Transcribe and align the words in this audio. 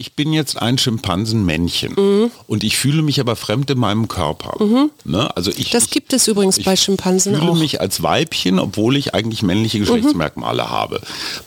ich 0.00 0.12
bin 0.12 0.32
jetzt 0.32 0.62
ein 0.62 0.78
Schimpansenmännchen 0.78 1.94
mhm. 1.96 2.30
und 2.46 2.62
ich 2.62 2.76
fühle 2.76 3.02
mich 3.02 3.18
aber 3.18 3.34
fremd 3.34 3.68
in 3.70 3.78
meinem 3.78 4.06
Körper. 4.06 4.54
Mhm. 4.64 4.90
Ne? 5.04 5.36
Also 5.36 5.50
ich, 5.50 5.70
das 5.70 5.90
gibt 5.90 6.12
es 6.12 6.28
übrigens 6.28 6.62
bei 6.62 6.76
Schimpansen 6.76 7.34
auch. 7.34 7.40
Ich 7.40 7.44
fühle 7.44 7.58
mich 7.58 7.80
als 7.80 8.00
Weibchen, 8.00 8.60
obwohl 8.60 8.96
ich 8.96 9.14
eigentlich 9.14 9.42
männliche 9.42 9.80
Geschlechtsmerkmale 9.80 10.62
mhm. 10.62 10.70
habe. 10.70 11.00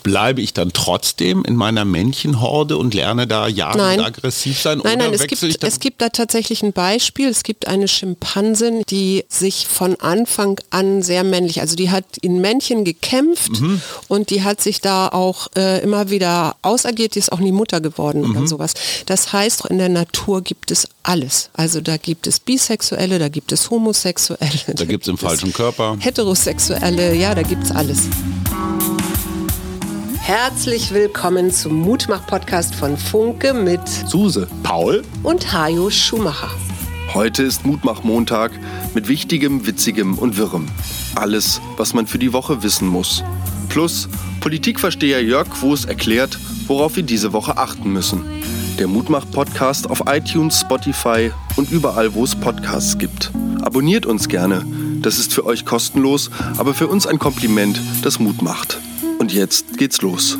Bleibe 0.03 0.41
ich 0.41 0.51
dann 0.51 0.73
trotzdem 0.73 1.45
in 1.45 1.55
meiner 1.55 1.85
Männchenhorde 1.85 2.77
und 2.77 2.93
lerne 2.93 3.25
da 3.25 3.47
jagen 3.47 3.79
und 3.79 4.05
aggressiv 4.05 4.59
sein? 4.59 4.81
Nein, 4.83 4.97
nein, 4.97 5.13
es 5.13 5.27
gibt, 5.27 5.63
es 5.63 5.79
gibt 5.79 6.01
da 6.01 6.09
tatsächlich 6.09 6.61
ein 6.61 6.73
Beispiel. 6.73 7.29
Es 7.29 7.43
gibt 7.43 7.69
eine 7.69 7.87
Schimpansin, 7.87 8.83
die 8.89 9.23
sich 9.29 9.65
von 9.65 9.95
Anfang 10.01 10.59
an 10.71 11.03
sehr 11.03 11.23
männlich, 11.23 11.61
also 11.61 11.77
die 11.77 11.89
hat 11.89 12.17
in 12.21 12.41
Männchen 12.41 12.83
gekämpft 12.83 13.61
mhm. 13.61 13.81
und 14.09 14.29
die 14.29 14.43
hat 14.43 14.59
sich 14.59 14.81
da 14.81 15.07
auch 15.07 15.47
äh, 15.55 15.81
immer 15.81 16.09
wieder 16.09 16.57
ausagiert, 16.63 17.15
die 17.15 17.19
ist 17.19 17.31
auch 17.31 17.39
nie 17.39 17.53
Mutter 17.53 17.79
geworden 17.79 18.40
mhm. 18.43 18.47
sowas. 18.47 18.73
Das 19.05 19.33
heißt, 19.33 19.65
in 19.65 19.77
der 19.77 19.89
Natur 19.89 20.41
gibt 20.41 20.71
es 20.71 20.87
alles. 21.03 21.49
Also 21.53 21.81
da 21.81 21.97
gibt 21.97 22.27
es 22.27 22.39
Bisexuelle, 22.39 23.19
da 23.19 23.29
gibt 23.29 23.51
es 23.51 23.69
Homosexuelle. 23.69 24.51
Da, 24.67 24.73
da 24.73 24.85
gibt 24.85 25.03
es 25.03 25.09
im 25.09 25.17
falschen 25.17 25.53
Körper. 25.53 25.97
Heterosexuelle, 25.99 27.15
ja, 27.15 27.35
da 27.35 27.43
gibt 27.43 27.63
es 27.63 27.71
alles. 27.71 28.07
Herzlich 30.19 30.93
willkommen 30.93 31.51
zum 31.51 31.81
Mutmach-Podcast 31.81 32.75
von 32.75 32.95
Funke 32.95 33.53
mit 33.53 33.81
Suse, 33.87 34.47
Paul 34.63 35.03
und 35.23 35.51
Hajo 35.51 35.89
Schumacher. 35.89 36.49
Heute 37.13 37.43
ist 37.43 37.65
Mutmach-Montag 37.65 38.51
mit 38.93 39.09
Wichtigem, 39.09 39.65
Witzigem 39.65 40.17
und 40.17 40.37
Wirrem. 40.37 40.67
Alles, 41.15 41.59
was 41.75 41.93
man 41.93 42.07
für 42.07 42.19
die 42.19 42.31
Woche 42.31 42.63
wissen 42.63 42.87
muss. 42.87 43.23
Plus 43.71 44.09
Politikversteher 44.41 45.23
Jörg 45.23 45.49
Quos 45.49 45.85
erklärt, 45.85 46.37
worauf 46.67 46.97
wir 46.97 47.03
diese 47.03 47.31
Woche 47.31 47.55
achten 47.57 47.93
müssen. 47.93 48.25
Der 48.77 48.87
Mutmach-Podcast 48.87 49.89
auf 49.89 50.03
iTunes, 50.07 50.59
Spotify 50.59 51.31
und 51.55 51.71
überall, 51.71 52.13
wo 52.13 52.25
es 52.25 52.35
Podcasts 52.35 52.97
gibt. 52.97 53.31
Abonniert 53.61 54.05
uns 54.05 54.27
gerne. 54.27 54.65
Das 55.01 55.17
ist 55.19 55.33
für 55.33 55.45
euch 55.45 55.63
kostenlos, 55.63 56.31
aber 56.57 56.73
für 56.73 56.87
uns 56.87 57.07
ein 57.07 57.17
Kompliment, 57.17 57.79
das 58.01 58.19
Mut 58.19 58.41
macht. 58.41 58.77
Und 59.19 59.31
jetzt 59.31 59.77
geht's 59.77 60.01
los. 60.01 60.37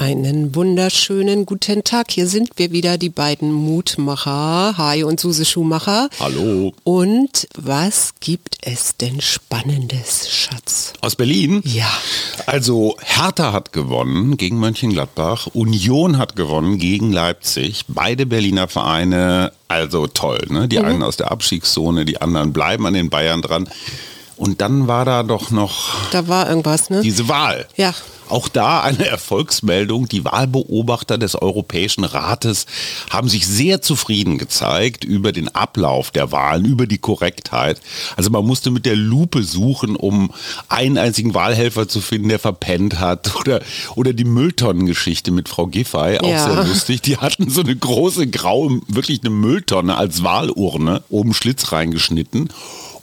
Einen 0.00 0.54
wunderschönen 0.54 1.44
guten 1.44 1.82
Tag. 1.82 2.12
Hier 2.12 2.28
sind 2.28 2.50
wir 2.54 2.70
wieder, 2.70 2.98
die 2.98 3.08
beiden 3.08 3.50
Mutmacher, 3.50 4.78
Hai 4.78 5.04
und 5.04 5.18
Suse 5.18 5.44
Schumacher. 5.44 6.08
Hallo. 6.20 6.72
Und 6.84 7.48
was 7.56 8.14
gibt 8.20 8.58
es 8.60 8.96
denn 8.96 9.20
Spannendes, 9.20 10.30
Schatz? 10.30 10.92
Aus 11.00 11.16
Berlin? 11.16 11.62
Ja. 11.64 11.90
Also 12.46 12.96
Hertha 13.00 13.52
hat 13.52 13.72
gewonnen 13.72 14.36
gegen 14.36 14.60
Mönchengladbach, 14.60 15.48
Union 15.52 16.16
hat 16.16 16.36
gewonnen 16.36 16.78
gegen 16.78 17.10
Leipzig. 17.10 17.84
Beide 17.88 18.24
Berliner 18.24 18.68
Vereine, 18.68 19.50
also 19.66 20.06
toll. 20.06 20.46
Ne? 20.48 20.68
Die 20.68 20.78
mhm. 20.78 20.84
einen 20.84 21.02
aus 21.02 21.16
der 21.16 21.32
Abstiegszone, 21.32 22.04
die 22.04 22.22
anderen 22.22 22.52
bleiben 22.52 22.86
an 22.86 22.94
den 22.94 23.10
Bayern 23.10 23.42
dran. 23.42 23.68
Und 24.38 24.60
dann 24.60 24.86
war 24.86 25.04
da 25.04 25.24
doch 25.24 25.50
noch. 25.50 26.10
Da 26.12 26.28
war 26.28 26.48
irgendwas, 26.48 26.90
ne? 26.90 27.02
Diese 27.02 27.28
Wahl. 27.28 27.66
Ja. 27.76 27.92
Auch 28.28 28.48
da 28.48 28.80
eine 28.82 29.06
Erfolgsmeldung. 29.06 30.08
Die 30.08 30.24
Wahlbeobachter 30.24 31.18
des 31.18 31.34
Europäischen 31.34 32.04
Rates 32.04 32.66
haben 33.10 33.28
sich 33.28 33.46
sehr 33.46 33.80
zufrieden 33.80 34.38
gezeigt 34.38 35.04
über 35.04 35.32
den 35.32 35.48
Ablauf 35.48 36.10
der 36.10 36.30
Wahlen, 36.30 36.66
über 36.66 36.86
die 36.86 36.98
Korrektheit. 36.98 37.80
Also 38.16 38.30
man 38.30 38.46
musste 38.46 38.70
mit 38.70 38.86
der 38.86 38.96
Lupe 38.96 39.42
suchen, 39.42 39.96
um 39.96 40.32
einen 40.68 40.98
einzigen 40.98 41.34
Wahlhelfer 41.34 41.88
zu 41.88 42.00
finden, 42.00 42.28
der 42.28 42.38
verpennt 42.38 43.00
hat. 43.00 43.34
Oder, 43.38 43.60
oder 43.94 44.12
die 44.12 44.24
Mülltonnengeschichte 44.24 45.30
mit 45.30 45.48
Frau 45.48 45.66
Giffey, 45.66 46.18
auch 46.18 46.28
ja. 46.28 46.44
sehr 46.44 46.64
lustig. 46.64 47.02
Die 47.02 47.16
hatten 47.16 47.48
so 47.50 47.60
eine 47.60 47.74
große 47.74 48.26
graue, 48.26 48.80
wirklich 48.88 49.20
eine 49.20 49.30
Mülltonne 49.30 49.96
als 49.96 50.22
Wahlurne, 50.22 51.02
oben 51.08 51.34
Schlitz 51.34 51.72
reingeschnitten. 51.72 52.50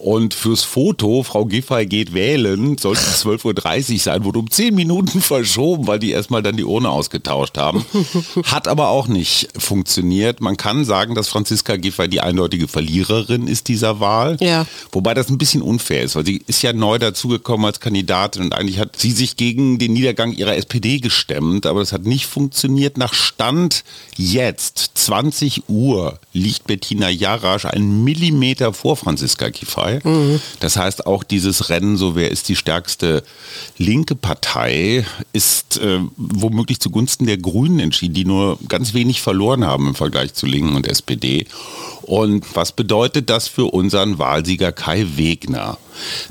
Und 0.05 0.35
fürs 0.35 0.61
Foto, 0.61 1.23
Frau 1.23 1.45
Giffey 1.45 1.87
geht 1.87 2.13
wählen, 2.13 2.77
sollte 2.77 3.01
12.30 3.01 3.93
Uhr 3.93 3.99
sein, 3.99 4.23
wurde 4.23 4.37
um 4.37 4.51
10 4.51 4.75
Minuten 4.75 5.19
verschoben, 5.19 5.87
weil 5.87 5.97
die 5.97 6.11
erstmal 6.11 6.43
dann 6.43 6.57
die 6.57 6.63
Urne 6.63 6.91
ausgetauscht 6.91 7.57
haben. 7.57 7.83
Hat 8.43 8.67
aber 8.67 8.89
auch 8.89 9.07
nicht 9.07 9.49
funktioniert. 9.57 10.41
Man 10.41 10.57
kann 10.57 10.85
sagen, 10.85 11.15
dass 11.15 11.27
Franziska 11.27 11.77
Giffey 11.77 12.07
die 12.07 12.21
eindeutige 12.21 12.67
Verliererin 12.67 13.47
ist 13.47 13.67
dieser 13.67 13.99
Wahl. 13.99 14.37
Ja. 14.41 14.67
Wobei 14.91 15.15
das 15.15 15.29
ein 15.29 15.39
bisschen 15.39 15.63
unfair 15.63 16.03
ist, 16.03 16.15
weil 16.15 16.23
sie 16.27 16.43
ist 16.45 16.61
ja 16.61 16.71
neu 16.71 16.99
dazugekommen 16.99 17.65
als 17.65 17.79
Kandidatin 17.79 18.43
und 18.43 18.53
eigentlich 18.53 18.77
hat 18.77 18.97
sie 18.97 19.11
sich 19.11 19.37
gegen 19.37 19.79
den 19.79 19.93
Niedergang 19.93 20.33
ihrer 20.33 20.55
SPD 20.55 20.99
gestemmt, 20.99 21.65
aber 21.65 21.79
das 21.79 21.93
hat 21.93 22.05
nicht 22.05 22.27
funktioniert. 22.27 22.99
Nach 22.99 23.15
Stand 23.15 23.83
jetzt, 24.17 24.91
20 24.93 25.67
Uhr, 25.67 26.19
liegt 26.31 26.67
Bettina 26.67 27.09
Jarasch 27.09 27.65
einen 27.65 28.03
Millimeter 28.03 28.71
vor 28.71 28.97
Franziska 28.97 29.49
Giffey. 29.49 29.94
Mhm. 30.03 30.39
Das 30.59 30.77
heißt, 30.77 31.05
auch 31.05 31.23
dieses 31.23 31.69
Rennen, 31.69 31.97
so 31.97 32.15
wer 32.15 32.31
ist 32.31 32.49
die 32.49 32.55
stärkste 32.55 33.23
linke 33.77 34.15
Partei, 34.15 35.05
ist 35.33 35.77
äh, 35.77 35.99
womöglich 36.17 36.79
zugunsten 36.79 37.25
der 37.25 37.37
Grünen 37.37 37.79
entschieden, 37.79 38.13
die 38.13 38.25
nur 38.25 38.57
ganz 38.67 38.93
wenig 38.93 39.21
verloren 39.21 39.65
haben 39.65 39.87
im 39.87 39.95
Vergleich 39.95 40.33
zu 40.33 40.45
Linken 40.45 40.75
und 40.75 40.87
SPD. 40.87 41.45
Und 42.03 42.45
was 42.55 42.71
bedeutet 42.71 43.29
das 43.29 43.47
für 43.47 43.65
unseren 43.65 44.19
Wahlsieger 44.19 44.71
Kai 44.71 45.05
Wegner? 45.15 45.77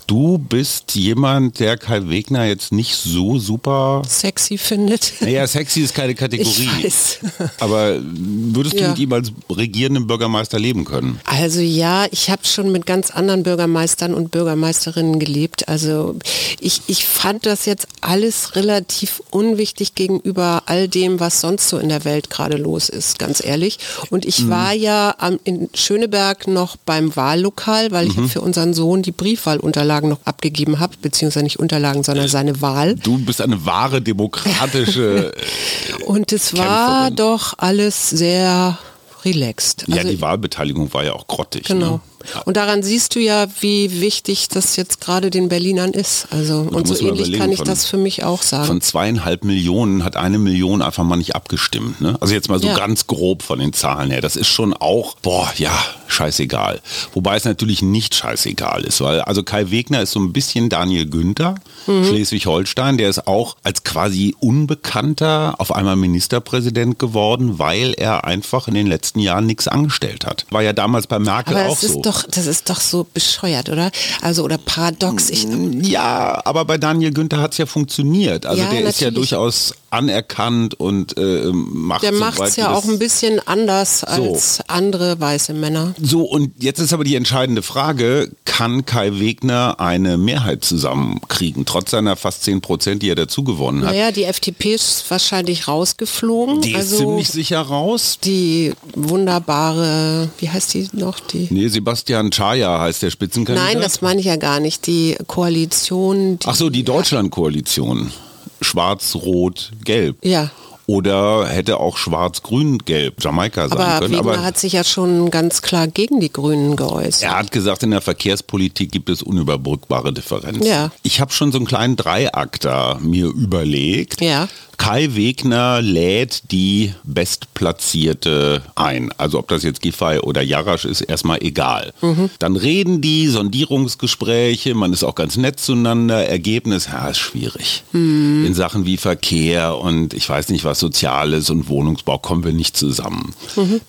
Du 0.06 0.38
bist 0.38 0.94
jemand, 0.94 1.58
der 1.58 1.76
Kai 1.76 2.08
Wegner 2.08 2.44
jetzt 2.44 2.72
nicht 2.72 2.94
so 2.94 3.38
super 3.38 4.02
sexy 4.06 4.58
findet. 4.58 5.14
Naja, 5.20 5.46
sexy 5.46 5.80
ist 5.80 5.94
keine 5.94 6.14
Kategorie. 6.24 6.68
Ich 6.78 6.84
weiß. 6.84 7.18
Aber 7.60 7.98
würdest 8.00 8.74
du 8.74 8.82
ja. 8.82 8.90
mit 8.90 8.98
ihm 8.98 9.12
als 9.12 9.32
regierenden 9.50 10.06
Bürgermeister 10.06 10.58
leben 10.58 10.84
können? 10.84 11.20
Also 11.24 11.60
ja, 11.60 12.06
ich 12.10 12.30
habe 12.30 12.44
schon 12.44 12.72
mit 12.72 12.86
ganz 12.86 13.10
anderen 13.10 13.42
Bürgermeistern 13.44 14.12
und 14.12 14.30
Bürgermeisterinnen 14.30 15.18
gelebt. 15.18 15.68
Also 15.68 16.16
ich, 16.60 16.82
ich 16.88 17.06
fand 17.06 17.46
das 17.46 17.64
jetzt 17.64 17.86
alles 18.00 18.56
relativ 18.56 19.22
unwichtig 19.30 19.94
gegenüber 19.94 20.64
all 20.66 20.88
dem, 20.88 21.20
was 21.20 21.40
sonst 21.40 21.68
so 21.68 21.78
in 21.78 21.88
der 21.88 22.04
Welt 22.04 22.28
gerade 22.28 22.56
los 22.56 22.88
ist, 22.88 23.18
ganz 23.18 23.42
ehrlich. 23.42 23.78
Und 24.10 24.26
ich 24.26 24.40
mhm. 24.40 24.50
war 24.50 24.72
ja 24.72 25.14
am, 25.18 25.38
in 25.44 25.70
Schöneberg 25.74 26.48
noch 26.48 26.76
beim 26.76 27.14
Wahllokal, 27.16 27.92
weil 27.92 28.08
mhm. 28.08 28.24
ich 28.24 28.32
für 28.32 28.40
unseren 28.40 28.74
Sohn 28.74 29.02
die 29.02 29.12
Briefwahl 29.12 29.54
Wahlunterlagen 29.54 30.10
noch 30.10 30.20
abgegeben 30.24 30.80
habe, 30.80 30.94
beziehungsweise 31.00 31.44
nicht 31.44 31.58
Unterlagen, 31.58 32.02
sondern 32.02 32.28
seine 32.28 32.60
Wahl. 32.60 32.96
Du 32.96 33.18
bist 33.18 33.40
eine 33.40 33.64
wahre 33.64 34.02
demokratische. 34.02 35.32
Und 36.06 36.32
es 36.32 36.56
war 36.56 37.10
doch 37.10 37.54
alles 37.58 38.10
sehr 38.10 38.78
relaxed. 39.24 39.84
Also, 39.88 39.98
ja, 39.98 40.04
die 40.04 40.20
Wahlbeteiligung 40.20 40.92
war 40.92 41.04
ja 41.04 41.12
auch 41.12 41.26
grottig. 41.26 41.64
Genau. 41.64 41.92
Ne? 41.92 42.00
Und 42.44 42.56
daran 42.56 42.82
siehst 42.82 43.14
du 43.14 43.20
ja, 43.20 43.46
wie 43.60 44.00
wichtig 44.00 44.48
das 44.48 44.76
jetzt 44.76 45.00
gerade 45.00 45.30
den 45.30 45.48
Berlinern 45.48 45.92
ist. 45.92 46.28
Also 46.30 46.58
und, 46.58 46.74
und 46.74 46.88
so 46.88 46.96
ähnlich 47.06 47.32
kann 47.38 47.50
ich 47.50 47.58
von, 47.58 47.66
das 47.66 47.86
für 47.86 47.96
mich 47.96 48.24
auch 48.24 48.42
sagen. 48.42 48.66
Von 48.66 48.80
zweieinhalb 48.80 49.44
Millionen 49.44 50.04
hat 50.04 50.16
eine 50.16 50.38
Million 50.38 50.82
einfach 50.82 51.04
mal 51.04 51.16
nicht 51.16 51.34
abgestimmt. 51.34 52.00
Ne? 52.00 52.16
Also 52.20 52.34
jetzt 52.34 52.48
mal 52.48 52.60
so 52.60 52.68
ja. 52.68 52.76
ganz 52.76 53.06
grob 53.06 53.42
von 53.42 53.58
den 53.58 53.72
Zahlen 53.72 54.10
her. 54.10 54.20
Das 54.20 54.36
ist 54.36 54.48
schon 54.48 54.74
auch, 54.74 55.16
boah, 55.16 55.52
ja, 55.56 55.76
scheißegal. 56.06 56.80
Wobei 57.12 57.36
es 57.36 57.44
natürlich 57.44 57.82
nicht 57.82 58.14
scheißegal 58.14 58.84
ist, 58.84 59.00
weil 59.00 59.20
also 59.20 59.42
Kai 59.42 59.70
Wegner 59.70 60.02
ist 60.02 60.12
so 60.12 60.20
ein 60.20 60.32
bisschen 60.32 60.68
Daniel 60.68 61.06
Günther, 61.06 61.56
mhm. 61.86 62.04
Schleswig-Holstein, 62.04 62.98
der 62.98 63.10
ist 63.10 63.26
auch 63.26 63.56
als 63.62 63.84
quasi 63.84 64.34
Unbekannter 64.40 65.54
auf 65.58 65.74
einmal 65.74 65.96
Ministerpräsident 65.96 66.98
geworden, 66.98 67.58
weil 67.58 67.94
er 67.94 68.24
einfach 68.24 68.68
in 68.68 68.74
den 68.74 68.86
letzten 68.86 69.20
Jahren 69.20 69.46
nichts 69.46 69.68
angestellt 69.68 70.26
hat. 70.26 70.46
War 70.50 70.62
ja 70.62 70.72
damals 70.72 71.06
bei 71.06 71.18
Merkel 71.18 71.56
Aber 71.56 71.68
auch 71.68 71.78
so 71.78 72.00
doch, 72.14 72.24
das 72.30 72.46
ist 72.46 72.70
doch 72.70 72.80
so 72.80 73.06
bescheuert, 73.12 73.68
oder? 73.68 73.90
Also 74.20 74.44
oder 74.44 74.58
paradox. 74.58 75.30
Ich, 75.30 75.46
ja, 75.82 76.40
aber 76.44 76.64
bei 76.64 76.78
Daniel 76.78 77.12
Günther 77.12 77.40
hat 77.40 77.52
es 77.52 77.58
ja 77.58 77.66
funktioniert. 77.66 78.46
Also 78.46 78.62
ja, 78.62 78.68
der 78.68 78.74
natürlich. 78.74 78.94
ist 78.94 79.00
ja 79.00 79.10
durchaus 79.10 79.74
anerkannt 79.90 80.74
und 80.74 81.16
äh, 81.16 81.50
macht 81.52 82.02
Der 82.02 82.12
macht 82.12 82.40
es 82.40 82.56
ja 82.56 82.72
auch 82.72 82.84
ein 82.84 82.98
bisschen 82.98 83.40
anders 83.46 84.02
als 84.02 84.56
so. 84.56 84.62
andere 84.66 85.20
weiße 85.20 85.54
Männer. 85.54 85.94
So, 86.00 86.22
und 86.22 86.52
jetzt 86.62 86.80
ist 86.80 86.92
aber 86.92 87.04
die 87.04 87.14
entscheidende 87.14 87.62
Frage, 87.62 88.30
kann 88.44 88.84
Kai 88.86 89.20
Wegner 89.20 89.76
eine 89.78 90.16
Mehrheit 90.16 90.64
zusammenkriegen, 90.64 91.64
trotz 91.64 91.92
seiner 91.92 92.16
fast 92.16 92.42
10 92.42 92.60
Prozent, 92.60 93.02
die 93.02 93.08
er 93.08 93.14
dazu 93.14 93.44
gewonnen 93.44 93.84
hat? 93.84 93.92
Naja, 93.92 94.10
die 94.10 94.24
FDP 94.24 94.74
ist 94.74 95.08
wahrscheinlich 95.08 95.68
rausgeflogen. 95.68 96.60
Die 96.60 96.74
also 96.74 96.94
ist 96.94 97.00
ziemlich 97.00 97.28
sicher 97.28 97.60
raus. 97.60 98.18
Die 98.24 98.72
wunderbare, 98.94 100.28
wie 100.38 100.50
heißt 100.50 100.74
die 100.74 100.88
noch? 100.92 101.20
Die 101.20 101.46
nee, 101.50 101.68
Sebastian 101.68 102.03
Chaya 102.30 102.80
heißt 102.80 103.02
der 103.02 103.10
Spitzenkandidat. 103.10 103.72
Nein, 103.72 103.82
das 103.82 104.00
meine 104.00 104.20
ich 104.20 104.26
ja 104.26 104.36
gar 104.36 104.60
nicht. 104.60 104.86
Die 104.86 105.16
Koalition. 105.26 106.38
Die 106.38 106.46
Ach 106.46 106.54
so, 106.54 106.70
die 106.70 106.82
Deutschlandkoalition. 106.82 108.12
Schwarz, 108.60 109.14
Rot, 109.14 109.72
Gelb. 109.84 110.16
Ja. 110.22 110.50
Oder 110.86 111.46
hätte 111.46 111.80
auch 111.80 111.96
schwarz-grün-gelb 111.96 113.22
Jamaika 113.22 113.68
sein 113.68 113.78
aber 113.78 113.98
können. 114.00 114.12
Wegener 114.12 114.32
Aber 114.32 114.44
hat 114.44 114.58
sich 114.58 114.74
ja 114.74 114.84
schon 114.84 115.30
ganz 115.30 115.62
klar 115.62 115.86
gegen 115.86 116.20
die 116.20 116.32
Grünen 116.32 116.76
geäußert. 116.76 117.22
er 117.22 117.38
hat 117.38 117.52
gesagt, 117.52 117.82
in 117.82 117.90
der 117.90 118.00
Verkehrspolitik 118.00 118.92
gibt 118.92 119.08
es 119.08 119.22
unüberbrückbare 119.22 120.12
Differenzen. 120.12 120.64
Ja. 120.64 120.90
Ich 121.02 121.20
habe 121.20 121.32
schon 121.32 121.52
so 121.52 121.58
einen 121.58 121.66
kleinen 121.66 121.96
Dreiakt 121.96 122.64
da 122.64 122.98
mir 123.00 123.26
überlegt. 123.26 124.20
Ja. 124.20 124.48
Kai 124.76 125.14
Wegner 125.14 125.80
lädt 125.80 126.50
die 126.50 126.92
Bestplatzierte 127.04 128.62
ein. 128.74 129.12
Also 129.16 129.38
ob 129.38 129.48
das 129.48 129.62
jetzt 129.62 129.80
Giffey 129.80 130.18
oder 130.18 130.42
Jarasch 130.42 130.84
ist, 130.84 131.00
erstmal 131.00 131.42
egal. 131.42 131.92
Dann 132.40 132.56
reden 132.56 133.00
die, 133.00 133.28
Sondierungsgespräche, 133.28 134.74
man 134.74 134.92
ist 134.92 135.04
auch 135.04 135.14
ganz 135.14 135.36
nett 135.36 135.60
zueinander. 135.60 136.26
Ergebnis, 136.26 136.88
ja, 136.92 137.08
ist 137.08 137.18
schwierig. 137.18 137.84
In 137.92 138.52
Sachen 138.54 138.84
wie 138.84 138.96
Verkehr 138.96 139.76
und 139.78 140.12
ich 140.12 140.28
weiß 140.28 140.48
nicht 140.48 140.64
was, 140.64 140.73
Soziales 140.78 141.50
und 141.50 141.68
Wohnungsbau 141.68 142.18
kommen 142.18 142.44
wir 142.44 142.52
nicht 142.52 142.76
zusammen. 142.76 143.34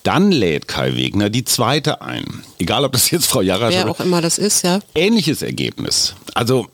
Dann 0.03 0.31
lädt 0.31 0.67
Kai 0.67 0.95
Wegner 0.95 1.29
die 1.29 1.45
zweite 1.45 2.01
ein. 2.01 2.43
Egal 2.59 2.85
ob 2.85 2.93
das 2.93 3.11
jetzt 3.11 3.27
Frau 3.27 3.41
Jarasch 3.41 3.73
Wer 3.73 3.83
oder 3.83 3.91
auch 3.91 3.99
immer 3.99 4.21
das 4.21 4.37
ist, 4.37 4.63
ja. 4.63 4.79
ähnliches 4.93 5.41
Ergebnis. 5.41 6.15
Also 6.35 6.67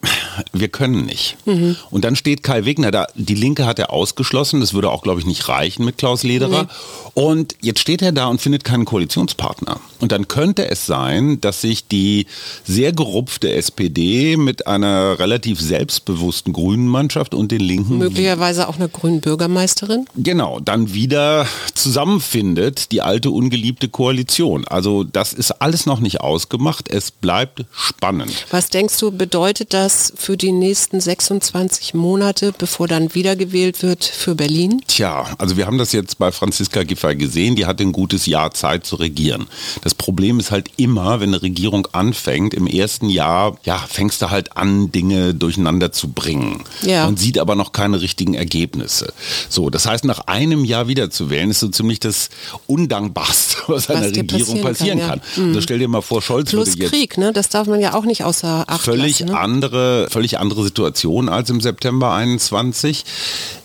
wir 0.54 0.70
können 0.70 1.06
nicht. 1.06 1.38
Und 1.46 2.04
dann 2.04 2.16
steht 2.16 2.42
Kai 2.42 2.66
Wegner 2.66 2.90
da, 2.90 3.06
die 3.14 3.36
Linke 3.36 3.68
hat 3.68 3.78
er 3.78 3.94
ausgeschlossen, 3.94 4.60
das 4.60 4.74
würde 4.74 4.90
auch, 4.90 5.04
glaube 5.04 5.20
ich, 5.20 5.28
nicht 5.28 5.48
reichen 5.50 5.86
mit 5.86 6.00
Klaus 6.00 6.24
Lederer. 6.24 6.68
Und 7.14 7.56
jetzt 7.62 7.80
steht 7.80 8.02
er 8.02 8.12
da 8.12 8.26
und 8.26 8.42
findet 8.42 8.64
keinen 8.64 8.86
Koalitionspartner. 8.86 9.80
Und 10.00 10.12
dann 10.12 10.28
könnte 10.28 10.68
es 10.68 10.88
sein, 10.88 11.40
dass 11.42 11.62
sich 11.62 11.88
die 11.88 12.26
sehr 12.64 12.92
gerupfte 12.92 13.52
SPD 13.52 14.36
mit 14.36 14.66
einer 14.66 15.20
relativ 15.20 15.62
selbstbewussten 15.62 16.54
grünen 16.54 16.88
Mannschaft 16.88 17.36
und 17.36 17.52
den 17.52 17.60
Linken 17.62 18.00
Möglicherweise 18.00 18.68
auch 18.68 18.78
eine 18.78 18.90
grünen 18.90 19.22
Bürgermeisterin. 19.22 20.08
Genau, 20.16 20.60
dann 20.60 20.94
wieder 20.94 21.46
zusammenfindet, 21.76 22.92
die 22.92 23.04
alte 23.04 23.30
ungeliebte 23.30 23.90
Koalition. 23.90 24.68
Also 24.68 25.04
das 25.04 25.34
ist 25.34 25.52
alles 25.62 25.86
noch 25.86 26.00
nicht 26.00 26.22
ausgemacht, 26.22 26.90
es 26.90 27.12
bleibt 27.12 27.66
spannend. 27.72 28.48
Was 28.50 28.70
denkst 28.70 28.98
du, 28.98 29.12
bedeutet 29.12 29.51
das 29.60 30.14
für 30.16 30.38
die 30.38 30.52
nächsten 30.52 31.00
26 31.00 31.94
Monate, 31.94 32.54
bevor 32.58 32.88
dann 32.88 33.14
wiedergewählt 33.16 33.84
wird 33.84 34.04
für 34.04 34.36
Berlin? 34.36 34.82
Tja, 34.88 35.26
also 35.38 35.58
wir 35.58 35.66
haben 35.66 35.78
das 35.78 35.92
jetzt 35.92 36.18
bei 36.18 36.32
Franziska 36.32 36.84
Giffey 36.84 37.16
gesehen, 37.16 37.56
die 37.56 37.66
hatte 37.66 37.84
ein 37.84 37.92
gutes 37.92 38.26
Jahr 38.26 38.52
Zeit 38.54 38.86
zu 38.86 38.98
regieren. 38.98 39.48
Das 39.82 39.94
Problem 39.94 40.40
ist 40.40 40.52
halt 40.52 40.70
immer, 40.78 41.20
wenn 41.20 41.30
eine 41.30 41.42
Regierung 41.42 41.88
anfängt, 41.92 42.54
im 42.54 42.68
ersten 42.68 43.10
Jahr, 43.10 43.58
ja, 43.64 43.78
fängst 43.90 44.22
du 44.22 44.30
halt 44.30 44.58
an, 44.58 44.92
Dinge 44.92 45.34
durcheinander 45.34 45.92
zu 45.92 46.10
bringen. 46.10 46.64
Ja. 46.82 47.08
Und 47.08 47.20
sieht 47.20 47.40
aber 47.40 47.56
noch 47.56 47.72
keine 47.72 48.02
richtigen 48.02 48.34
Ergebnisse. 48.34 49.14
So, 49.50 49.70
das 49.70 49.86
heißt, 49.86 50.06
nach 50.06 50.28
einem 50.28 50.66
Jahr 50.66 50.88
wiederzuwählen, 50.88 51.50
ist 51.50 51.60
so 51.60 51.70
ziemlich 51.70 52.00
das 52.00 52.30
Undankbarste, 52.68 53.58
was, 53.68 53.90
einer 53.90 54.12
dir 54.12 54.22
Regierung 54.22 54.62
passieren 54.62 54.82
passieren 54.82 55.00
kann, 55.00 55.22
kann. 55.22 55.44
ja. 55.44 55.48
Also 55.50 55.62
stell 55.62 55.80
dir 55.80 55.88
mal 55.88 56.02
vor, 56.02 56.22
Scholz 56.22 56.50
Plus 56.50 56.70
würde 56.70 56.82
jetzt 56.82 56.92
Krieg, 56.92 57.18
ne? 57.18 57.34
Das 57.34 57.50
darf 57.50 57.68
man 57.68 57.80
ja 57.80 57.94
auch 57.94 58.06
nicht 58.06 58.24
außer 58.24 58.66
Acht 58.68 58.82
völlig 58.82 59.20
lassen. 59.20 59.34
Ne? 59.34 59.40
Andere, 59.42 60.08
völlig 60.10 60.40
andere 60.40 60.64
Situation 60.64 61.30
als 61.30 61.50
im 61.50 61.60
September 61.62 62.14
21. 62.14 63.04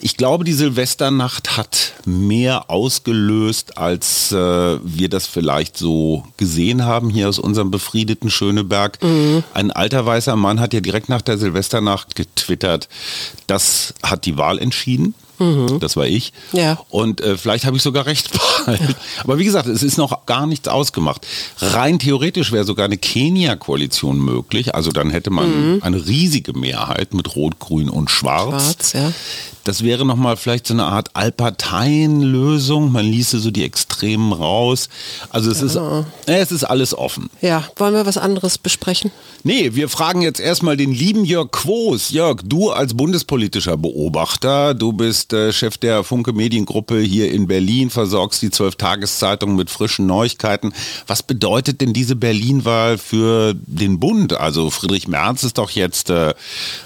Ich 0.00 0.16
glaube, 0.16 0.44
die 0.44 0.52
Silvesternacht 0.52 1.56
hat 1.56 1.92
mehr 2.04 2.70
ausgelöst, 2.70 3.78
als 3.78 4.32
äh, 4.32 4.36
wir 4.82 5.08
das 5.08 5.26
vielleicht 5.26 5.76
so 5.76 6.24
gesehen 6.36 6.84
haben 6.84 7.10
hier 7.10 7.28
aus 7.28 7.38
unserem 7.38 7.70
befriedeten 7.70 8.30
Schöneberg. 8.30 9.02
Mhm. 9.02 9.44
Ein 9.54 9.70
alter 9.70 10.04
weißer 10.04 10.36
Mann 10.36 10.60
hat 10.60 10.74
ja 10.74 10.80
direkt 10.80 11.08
nach 11.08 11.22
der 11.22 11.38
Silvesternacht 11.38 12.16
getwittert, 12.16 12.88
das 13.46 13.94
hat 14.02 14.26
die 14.26 14.36
Wahl 14.36 14.58
entschieden. 14.58 15.14
Das 15.80 15.96
war 15.96 16.06
ich. 16.06 16.32
Mhm. 16.52 16.58
Ja. 16.58 16.78
Und 16.88 17.20
äh, 17.20 17.36
vielleicht 17.36 17.64
habe 17.64 17.76
ich 17.76 17.82
sogar 17.82 18.06
recht 18.06 18.30
behalten. 18.66 18.94
Aber 19.22 19.38
wie 19.38 19.44
gesagt, 19.44 19.66
es 19.68 19.82
ist 19.82 19.98
noch 19.98 20.26
gar 20.26 20.46
nichts 20.46 20.68
ausgemacht. 20.68 21.26
Rein 21.58 21.98
theoretisch 21.98 22.52
wäre 22.52 22.64
sogar 22.64 22.84
eine 22.86 22.98
Kenia-Koalition 22.98 24.18
möglich. 24.18 24.74
Also 24.74 24.92
dann 24.92 25.10
hätte 25.10 25.30
man 25.30 25.80
eine 25.82 26.06
riesige 26.06 26.52
Mehrheit 26.52 27.14
mit 27.14 27.36
Rot, 27.36 27.58
Grün 27.58 27.88
und 27.88 28.10
Schwarz. 28.10 28.62
Schwarz, 28.62 28.92
ja. 28.92 29.12
Das 29.66 29.82
wäre 29.82 30.04
nochmal 30.04 30.36
vielleicht 30.36 30.68
so 30.68 30.74
eine 30.74 30.84
Art 30.84 31.10
Allparteienlösung. 31.14 32.92
Man 32.92 33.04
ließe 33.04 33.40
so 33.40 33.50
die 33.50 33.64
Extremen 33.64 34.32
raus. 34.32 34.88
Also 35.30 35.50
es, 35.50 35.60
ist, 35.60 35.74
äh, 35.74 36.04
es 36.26 36.52
ist 36.52 36.62
alles 36.62 36.96
offen. 36.96 37.30
Ja, 37.40 37.64
wollen 37.74 37.94
wir 37.94 38.06
was 38.06 38.16
anderes 38.16 38.58
besprechen? 38.58 39.10
Nee, 39.42 39.74
wir 39.74 39.88
fragen 39.88 40.22
jetzt 40.22 40.38
erstmal 40.38 40.76
den 40.76 40.92
lieben 40.92 41.24
Jörg 41.24 41.50
Quos. 41.50 42.10
Jörg, 42.10 42.42
du 42.44 42.70
als 42.70 42.94
bundespolitischer 42.94 43.76
Beobachter, 43.76 44.72
du 44.72 44.92
bist 44.92 45.25
äh, 45.32 45.52
Chef 45.52 45.78
der 45.78 46.04
Funke 46.04 46.32
Mediengruppe 46.32 46.98
hier 46.98 47.30
in 47.32 47.46
Berlin, 47.46 47.90
versorgst 47.90 48.42
die 48.42 48.50
zwölf 48.50 48.76
Tageszeitung 48.76 49.56
mit 49.56 49.70
frischen 49.70 50.06
Neuigkeiten. 50.06 50.72
Was 51.06 51.22
bedeutet 51.22 51.80
denn 51.80 51.92
diese 51.92 52.16
Berlin-Wahl 52.16 52.98
für 52.98 53.54
den 53.54 54.00
Bund? 54.00 54.38
Also 54.38 54.70
Friedrich 54.70 55.08
Merz 55.08 55.44
ist 55.44 55.58
doch 55.58 55.70
jetzt 55.70 56.10
äh, 56.10 56.34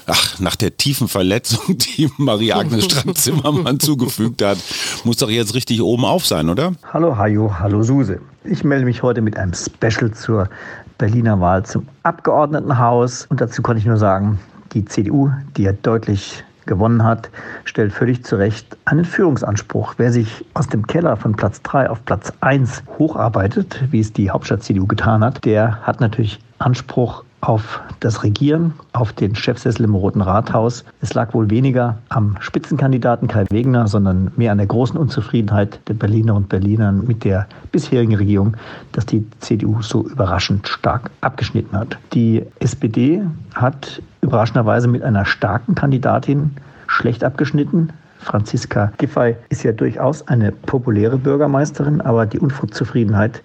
ach, 0.07 0.39
nach 0.39 0.55
der 0.55 0.77
tiefen 0.77 1.07
Verletzung, 1.07 1.77
die 1.77 2.09
Marie-Agnes 2.17 2.85
Strack-Zimmermann 2.85 3.79
zugefügt 3.79 4.41
hat, 4.41 4.57
muss 5.03 5.17
doch 5.17 5.29
jetzt 5.29 5.53
richtig 5.53 5.81
oben 5.81 6.05
auf 6.05 6.25
sein, 6.25 6.49
oder? 6.49 6.73
Hallo 6.91 7.17
Hajo, 7.17 7.59
hallo 7.59 7.83
Suse. 7.83 8.19
Ich 8.43 8.63
melde 8.63 8.85
mich 8.85 9.03
heute 9.03 9.21
mit 9.21 9.37
einem 9.37 9.53
Special 9.53 10.11
zur 10.11 10.49
Berliner 10.97 11.39
Wahl 11.39 11.65
zum 11.65 11.87
Abgeordnetenhaus. 12.03 13.25
Und 13.29 13.41
dazu 13.41 13.61
kann 13.61 13.77
ich 13.77 13.85
nur 13.85 13.97
sagen, 13.97 14.39
die 14.73 14.85
CDU, 14.85 15.31
die 15.57 15.63
ja 15.63 15.73
deutlich 15.73 16.43
gewonnen 16.65 17.03
hat, 17.03 17.29
stellt 17.65 17.93
völlig 17.93 18.23
zu 18.23 18.35
Recht 18.35 18.77
einen 18.85 19.05
Führungsanspruch. 19.05 19.95
Wer 19.97 20.11
sich 20.11 20.45
aus 20.53 20.67
dem 20.67 20.87
Keller 20.87 21.17
von 21.17 21.35
Platz 21.35 21.61
3 21.61 21.89
auf 21.89 22.03
Platz 22.05 22.33
1 22.41 22.83
hocharbeitet, 22.97 23.83
wie 23.91 23.99
es 23.99 24.13
die 24.13 24.31
Hauptstadt-CDU 24.31 24.87
getan 24.87 25.23
hat, 25.23 25.43
der 25.45 25.81
hat 25.81 26.01
natürlich 26.01 26.39
Anspruch 26.59 27.23
auf 27.41 27.81
das 27.99 28.23
Regieren, 28.23 28.73
auf 28.93 29.13
den 29.13 29.35
Chefsessel 29.35 29.85
im 29.85 29.95
Roten 29.95 30.21
Rathaus. 30.21 30.85
Es 31.01 31.13
lag 31.13 31.33
wohl 31.33 31.49
weniger 31.49 31.97
am 32.09 32.37
Spitzenkandidaten 32.39 33.27
Kai 33.27 33.45
Wegner, 33.49 33.87
sondern 33.87 34.31
mehr 34.37 34.51
an 34.51 34.59
der 34.59 34.67
großen 34.67 34.97
Unzufriedenheit 34.97 35.79
der 35.87 35.95
Berliner 35.95 36.35
und 36.35 36.49
Berliner 36.49 36.91
mit 36.91 37.23
der 37.23 37.47
bisherigen 37.71 38.15
Regierung, 38.15 38.55
dass 38.91 39.05
die 39.05 39.25
CDU 39.39 39.81
so 39.81 40.07
überraschend 40.07 40.67
stark 40.67 41.09
abgeschnitten 41.21 41.75
hat. 41.75 41.97
Die 42.13 42.45
SPD 42.59 43.23
hat 43.55 44.01
überraschenderweise 44.21 44.87
mit 44.87 45.01
einer 45.01 45.25
starken 45.25 45.75
Kandidatin 45.75 46.51
schlecht 46.87 47.23
abgeschnitten. 47.23 47.89
Franziska 48.21 48.93
Giffey 48.97 49.35
ist 49.49 49.63
ja 49.63 49.71
durchaus 49.71 50.27
eine 50.27 50.51
populäre 50.51 51.17
Bürgermeisterin, 51.17 52.01
aber 52.01 52.25
die 52.25 52.39
Unzufriedenheit 52.39 53.41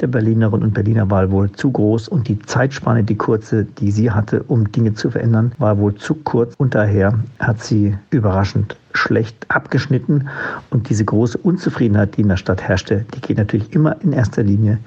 der 0.00 0.08
Berlinerinnen 0.08 0.64
und 0.64 0.74
Berliner 0.74 1.10
war 1.10 1.30
wohl 1.30 1.50
zu 1.52 1.70
groß 1.70 2.08
und 2.08 2.28
die 2.28 2.38
Zeitspanne, 2.40 3.04
die 3.04 3.16
kurze, 3.16 3.64
die 3.64 3.90
sie 3.90 4.10
hatte, 4.10 4.42
um 4.44 4.70
Dinge 4.70 4.94
zu 4.94 5.10
verändern, 5.10 5.52
war 5.58 5.78
wohl 5.78 5.94
zu 5.94 6.14
kurz 6.14 6.54
und 6.58 6.74
daher 6.74 7.14
hat 7.38 7.62
sie 7.62 7.96
überraschend 8.10 8.76
schlecht 8.92 9.46
abgeschnitten 9.48 10.28
und 10.70 10.88
diese 10.88 11.04
große 11.04 11.38
Unzufriedenheit, 11.38 12.16
die 12.16 12.22
in 12.22 12.28
der 12.28 12.36
Stadt 12.36 12.62
herrschte, 12.62 13.04
die 13.14 13.20
geht 13.20 13.38
natürlich 13.38 13.72
immer 13.72 14.00
in 14.02 14.12
erster 14.12 14.42
Linie 14.42 14.78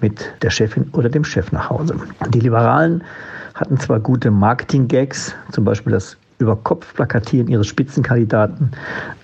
mit 0.00 0.32
der 0.42 0.50
Chefin 0.50 0.88
oder 0.92 1.08
dem 1.08 1.24
Chef 1.24 1.52
nach 1.52 1.70
Hause. 1.70 1.96
Die 2.28 2.40
Liberalen 2.40 3.02
hatten 3.54 3.78
zwar 3.78 3.98
gute 4.00 4.30
Marketing-Gags, 4.30 5.34
zum 5.50 5.64
Beispiel 5.64 5.92
das 5.92 6.16
über 6.38 6.56
Kopf 6.56 6.94
plakatieren 6.94 7.48
ihres 7.48 7.66
Spitzenkandidaten, 7.66 8.72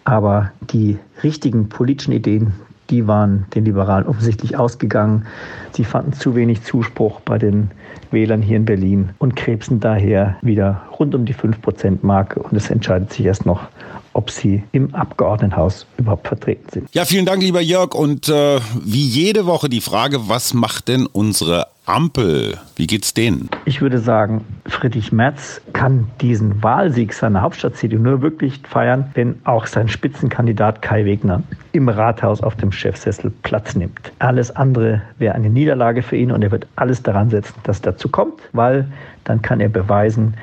aber 0.04 0.52
die 0.72 0.98
richtigen 1.22 1.68
politischen 1.68 2.12
Ideen, 2.12 2.52
die 2.90 3.06
waren 3.06 3.46
den 3.54 3.64
Liberalen 3.64 4.06
offensichtlich 4.06 4.56
ausgegangen. 4.56 5.26
Sie 5.72 5.84
fanden 5.84 6.12
zu 6.12 6.34
wenig 6.34 6.62
Zuspruch 6.62 7.20
bei 7.20 7.38
den 7.38 7.70
Wählern 8.10 8.42
hier 8.42 8.56
in 8.56 8.64
Berlin 8.64 9.10
und 9.18 9.36
krebsen 9.36 9.80
daher 9.80 10.36
wieder 10.42 10.82
rund 10.98 11.14
um 11.14 11.24
die 11.24 11.34
5%-Marke. 11.34 12.40
Und 12.40 12.54
es 12.56 12.70
entscheidet 12.70 13.12
sich 13.12 13.24
erst 13.24 13.46
noch, 13.46 13.68
ob 14.12 14.30
sie 14.30 14.62
im 14.72 14.94
Abgeordnetenhaus 14.94 15.86
überhaupt 15.96 16.28
vertreten 16.28 16.66
sind. 16.70 16.88
Ja, 16.92 17.04
vielen 17.04 17.26
Dank, 17.26 17.42
lieber 17.42 17.60
Jörg. 17.60 17.94
Und 17.94 18.28
äh, 18.28 18.60
wie 18.84 19.06
jede 19.06 19.46
Woche 19.46 19.68
die 19.68 19.80
Frage, 19.80 20.28
was 20.28 20.54
macht 20.54 20.88
denn 20.88 21.06
unsere 21.06 21.66
Ampel? 21.86 22.58
Wie 22.76 22.86
geht's 22.86 23.14
denen? 23.14 23.48
Ich 23.64 23.80
würde 23.80 23.98
sagen, 23.98 24.44
Friedrich 24.66 25.12
Merz 25.12 25.60
kann 25.74 26.06
diesen 26.20 26.62
Wahlsieg 26.62 27.12
seiner 27.12 27.42
Hauptstadt-CDU 27.42 27.98
nur 27.98 28.22
wirklich 28.22 28.60
feiern, 28.66 29.10
wenn 29.14 29.36
auch 29.44 29.66
sein 29.66 29.88
Spitzenkandidat 29.88 30.80
Kai 30.80 31.04
Wegner 31.04 31.42
im 31.72 31.88
Rathaus 31.88 32.42
auf 32.42 32.56
dem 32.56 32.72
Chefsessel 32.72 33.30
Platz 33.42 33.74
nimmt. 33.74 34.12
Alles 34.20 34.54
andere 34.54 35.02
wäre 35.18 35.34
eine 35.34 35.50
Niederlage 35.50 36.02
für 36.02 36.16
ihn 36.16 36.32
und 36.32 36.42
er 36.42 36.50
wird 36.50 36.66
alles 36.76 37.02
daran 37.02 37.28
setzen, 37.28 37.54
dass 37.64 37.82
dazu 37.82 38.08
kommt, 38.08 38.40
weil 38.52 38.86
dann 39.24 39.42
kann 39.42 39.60
er 39.60 39.68
beweisen, 39.68 40.34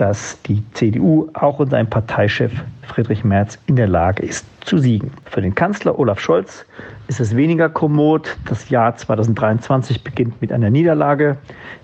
dass 0.00 0.40
die 0.42 0.62
CDU 0.72 1.28
auch 1.34 1.58
unter 1.58 1.72
seinem 1.72 1.90
Parteichef 1.90 2.52
Friedrich 2.82 3.22
Merz 3.22 3.58
in 3.66 3.76
der 3.76 3.86
Lage 3.86 4.22
ist 4.22 4.46
zu 4.64 4.78
siegen. 4.78 5.12
Für 5.26 5.42
den 5.42 5.54
Kanzler 5.54 5.98
Olaf 5.98 6.20
Scholz 6.20 6.64
ist 7.06 7.20
es 7.20 7.36
weniger 7.36 7.68
kommod. 7.68 8.36
Das 8.46 8.70
Jahr 8.70 8.96
2023 8.96 10.02
beginnt 10.02 10.40
mit 10.40 10.52
einer 10.52 10.70
Niederlage. 10.70 11.36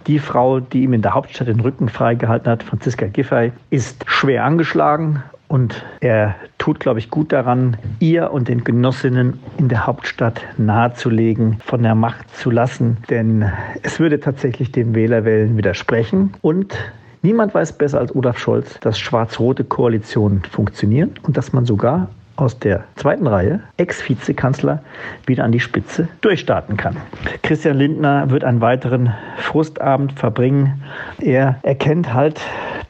Die 0.07 0.19
Frau, 0.19 0.61
die 0.61 0.85
ihm 0.85 0.95
in 0.95 1.03
der 1.03 1.15
Hauptstadt 1.15 1.49
den 1.49 1.61
Rücken 1.61 1.86
freigehalten 1.88 2.50
hat, 2.50 2.62
Franziska 2.62 3.07
Giffey, 3.07 3.52
ist 3.71 4.05
schwer 4.07 4.45
angeschlagen 4.45 5.23
Und 5.49 5.85
er 6.00 6.35
tut, 6.59 6.81
glaube 6.81 6.99
ich, 6.99 7.11
gut 7.11 7.33
daran, 7.33 7.76
ihr 8.00 8.33
und 8.33 8.49
den 8.49 8.64
Genossinnen 8.64 9.38
in 9.59 9.69
der 9.69 9.87
Hauptstadt 9.87 10.43
nahezulegen, 10.59 11.59
von 11.64 11.83
der 11.83 11.95
Macht 11.95 12.35
zu 12.37 12.50
lassen. 12.50 12.97
Denn 13.11 13.50
es 13.83 14.00
würde 14.00 14.19
tatsächlich 14.19 14.73
den 14.73 14.95
Wählerwellen 14.95 15.57
widersprechen. 15.57 16.35
Und 16.43 16.75
niemand 17.23 17.55
weiß 17.55 17.75
besser 17.75 18.00
als 18.00 18.14
Olaf 18.14 18.38
Scholz, 18.38 18.81
dass 18.81 18.99
schwarz-rote 18.99 19.62
Koalitionen 19.62 20.43
funktionieren 20.43 21.12
und 21.23 21.37
dass 21.37 21.52
man 21.52 21.64
sogar 21.64 22.09
aus 22.37 22.59
der 22.59 22.85
zweiten 22.97 23.26
Reihe, 23.26 23.61
Ex-Vizekanzler, 23.76 24.83
wieder 25.26 25.45
an 25.45 25.52
die 25.52 25.61
Spitze 25.61 26.09
durchstarten 26.21 26.76
kann. 26.76 26.97
Christian 27.43 27.78
Lindner 27.78 28.31
wird 28.31 28.45
einen 28.45 28.61
weiteren 28.61 29.14
Frustabend 29.38 30.12
verbringen. 30.12 30.83
Er 31.21 31.59
erkennt 31.62 32.12
halt, 32.12 32.40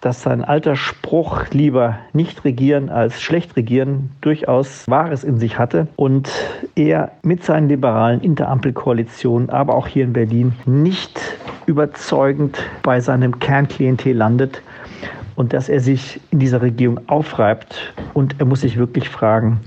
dass 0.01 0.23
sein 0.23 0.45
alter 0.45 0.77
Spruch 0.77 1.47
lieber 1.51 1.99
nicht 2.13 2.45
regieren 2.45 2.91
als 2.91 3.21
schlecht 3.21 3.57
regieren 3.57 4.11
durchaus 4.21 4.89
Wahres 4.89 5.25
in 5.25 5.39
sich 5.39 5.59
hatte 5.59 5.89
und 5.97 6.31
er 6.75 7.13
mit 7.23 7.45
seinen 7.45 7.69
liberalen 7.69 8.21
Interampelkoalitionen, 8.21 9.51
aber 9.51 9.75
auch 9.75 9.89
hier 9.89 10.05
in 10.05 10.13
Berlin 10.13 10.53
nicht 10.65 11.21
überzeugend 11.67 12.59
bei 12.83 13.01
seinem 13.01 13.39
Kernklientel 13.39 14.17
landet 14.17 14.63
und 15.37 15.53
dass 15.53 15.69
er 15.69 15.81
sich 15.81 16.21
in 16.31 16.41
dieser 16.41 16.63
Regierung 16.63 17.01
aufreibt 17.09 17.95
und 18.15 18.35
er 18.39 18.47
muss 18.47 18.63
sich 18.63 18.77
wirklich 18.77 19.09
fragen, 19.09 19.61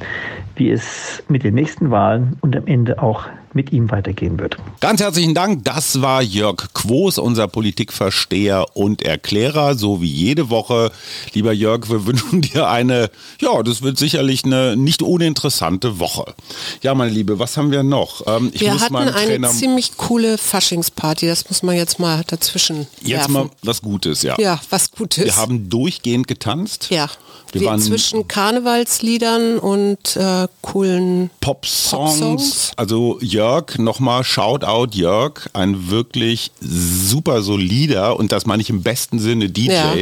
wie 0.55 0.71
es 0.71 1.23
mit 1.29 1.43
den 1.43 1.53
nächsten 1.53 1.91
Wahlen 1.91 2.35
und 2.41 2.55
am 2.55 2.67
Ende 2.67 3.01
auch 3.01 3.27
mit 3.53 3.71
ihm 3.71 3.89
weitergehen 3.91 4.39
wird. 4.39 4.57
Ganz 4.79 5.01
herzlichen 5.01 5.33
Dank. 5.33 5.63
Das 5.65 6.01
war 6.01 6.21
Jörg 6.21 6.73
Quos, 6.73 7.17
unser 7.17 7.47
Politikversteher 7.47 8.65
und 8.75 9.01
Erklärer, 9.01 9.75
so 9.75 10.01
wie 10.01 10.07
jede 10.11 10.49
Woche. 10.49 10.91
Lieber 11.33 11.51
Jörg, 11.51 11.89
wir 11.89 12.05
wünschen 12.07 12.41
dir 12.41 12.69
eine, 12.69 13.09
ja, 13.39 13.61
das 13.63 13.81
wird 13.81 13.97
sicherlich 13.97 14.45
eine 14.45 14.75
nicht 14.77 15.01
uninteressante 15.01 15.99
Woche. 15.99 16.33
Ja, 16.81 16.93
meine 16.95 17.11
Liebe, 17.11 17.39
was 17.39 17.57
haben 17.57 17.71
wir 17.71 17.83
noch? 17.83 18.25
Ähm, 18.27 18.51
wir 18.53 18.79
hatten 18.79 18.95
eine 18.95 19.11
Trainer 19.11 19.49
ziemlich 19.49 19.97
coole 19.97 20.37
Faschingsparty, 20.37 21.27
das 21.27 21.49
muss 21.49 21.63
man 21.63 21.75
jetzt 21.75 21.99
mal 21.99 22.23
dazwischen 22.27 22.87
Jetzt 23.01 23.11
werfen. 23.11 23.33
mal 23.33 23.49
was 23.63 23.81
Gutes, 23.81 24.21
ja. 24.21 24.35
Ja, 24.39 24.59
was 24.69 24.91
Gutes. 24.91 25.25
Wir 25.25 25.35
haben 25.35 25.69
durchgehend 25.69 26.27
getanzt. 26.27 26.87
Ja. 26.89 27.09
Wir 27.51 27.65
waren 27.65 27.81
zwischen 27.81 28.27
Karnevalsliedern 28.27 29.59
und 29.59 30.15
äh, 30.15 30.47
coolen 30.61 31.29
Pop-Songs. 31.41 32.67
Pop 32.69 32.79
also 32.79 33.17
Jörg, 33.21 33.77
nochmal 33.77 34.23
Shoutout 34.23 34.95
Jörg, 34.95 35.49
ein 35.53 35.89
wirklich 35.89 36.51
super 36.61 37.41
solider 37.41 38.17
und 38.17 38.31
das 38.31 38.45
meine 38.45 38.61
ich 38.61 38.69
im 38.69 38.83
besten 38.83 39.19
Sinne 39.19 39.49
DJ. 39.49 39.71
Ja. 39.71 39.95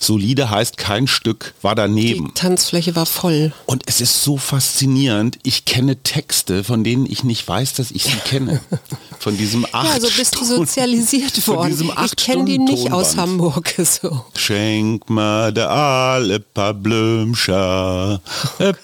Solide 0.00 0.50
heißt 0.50 0.76
kein 0.76 1.06
Stück 1.06 1.54
war 1.62 1.74
daneben. 1.74 2.28
Die 2.28 2.34
Tanzfläche 2.34 2.96
war 2.96 3.06
voll. 3.06 3.52
Und 3.66 3.84
es 3.86 4.00
ist 4.00 4.22
so 4.22 4.36
faszinierend. 4.36 5.38
Ich 5.42 5.64
kenne 5.64 5.96
Texte, 6.02 6.64
von 6.64 6.84
denen 6.84 7.06
ich 7.06 7.24
nicht 7.24 7.46
weiß, 7.46 7.74
dass 7.74 7.90
ich 7.90 8.04
sie 8.04 8.18
kenne. 8.24 8.60
Von 9.18 9.36
diesem 9.36 9.66
acht 9.72 9.94
Ja, 9.94 10.00
so 10.00 10.08
bist 10.16 10.36
du 10.36 10.44
sozialisiert 10.44 11.46
worden. 11.48 11.60
Von 11.60 11.68
diesem 11.70 11.90
acht 11.90 12.20
ich 12.20 12.26
kenne 12.26 12.44
die 12.44 12.58
nicht 12.58 12.92
aus 12.92 13.16
Hamburg. 13.16 13.74
So. 13.86 14.24
Schenk 14.34 15.08
mal 15.08 15.52
der 15.52 15.70
alle 15.70 16.40
Blümscher, 16.86 18.20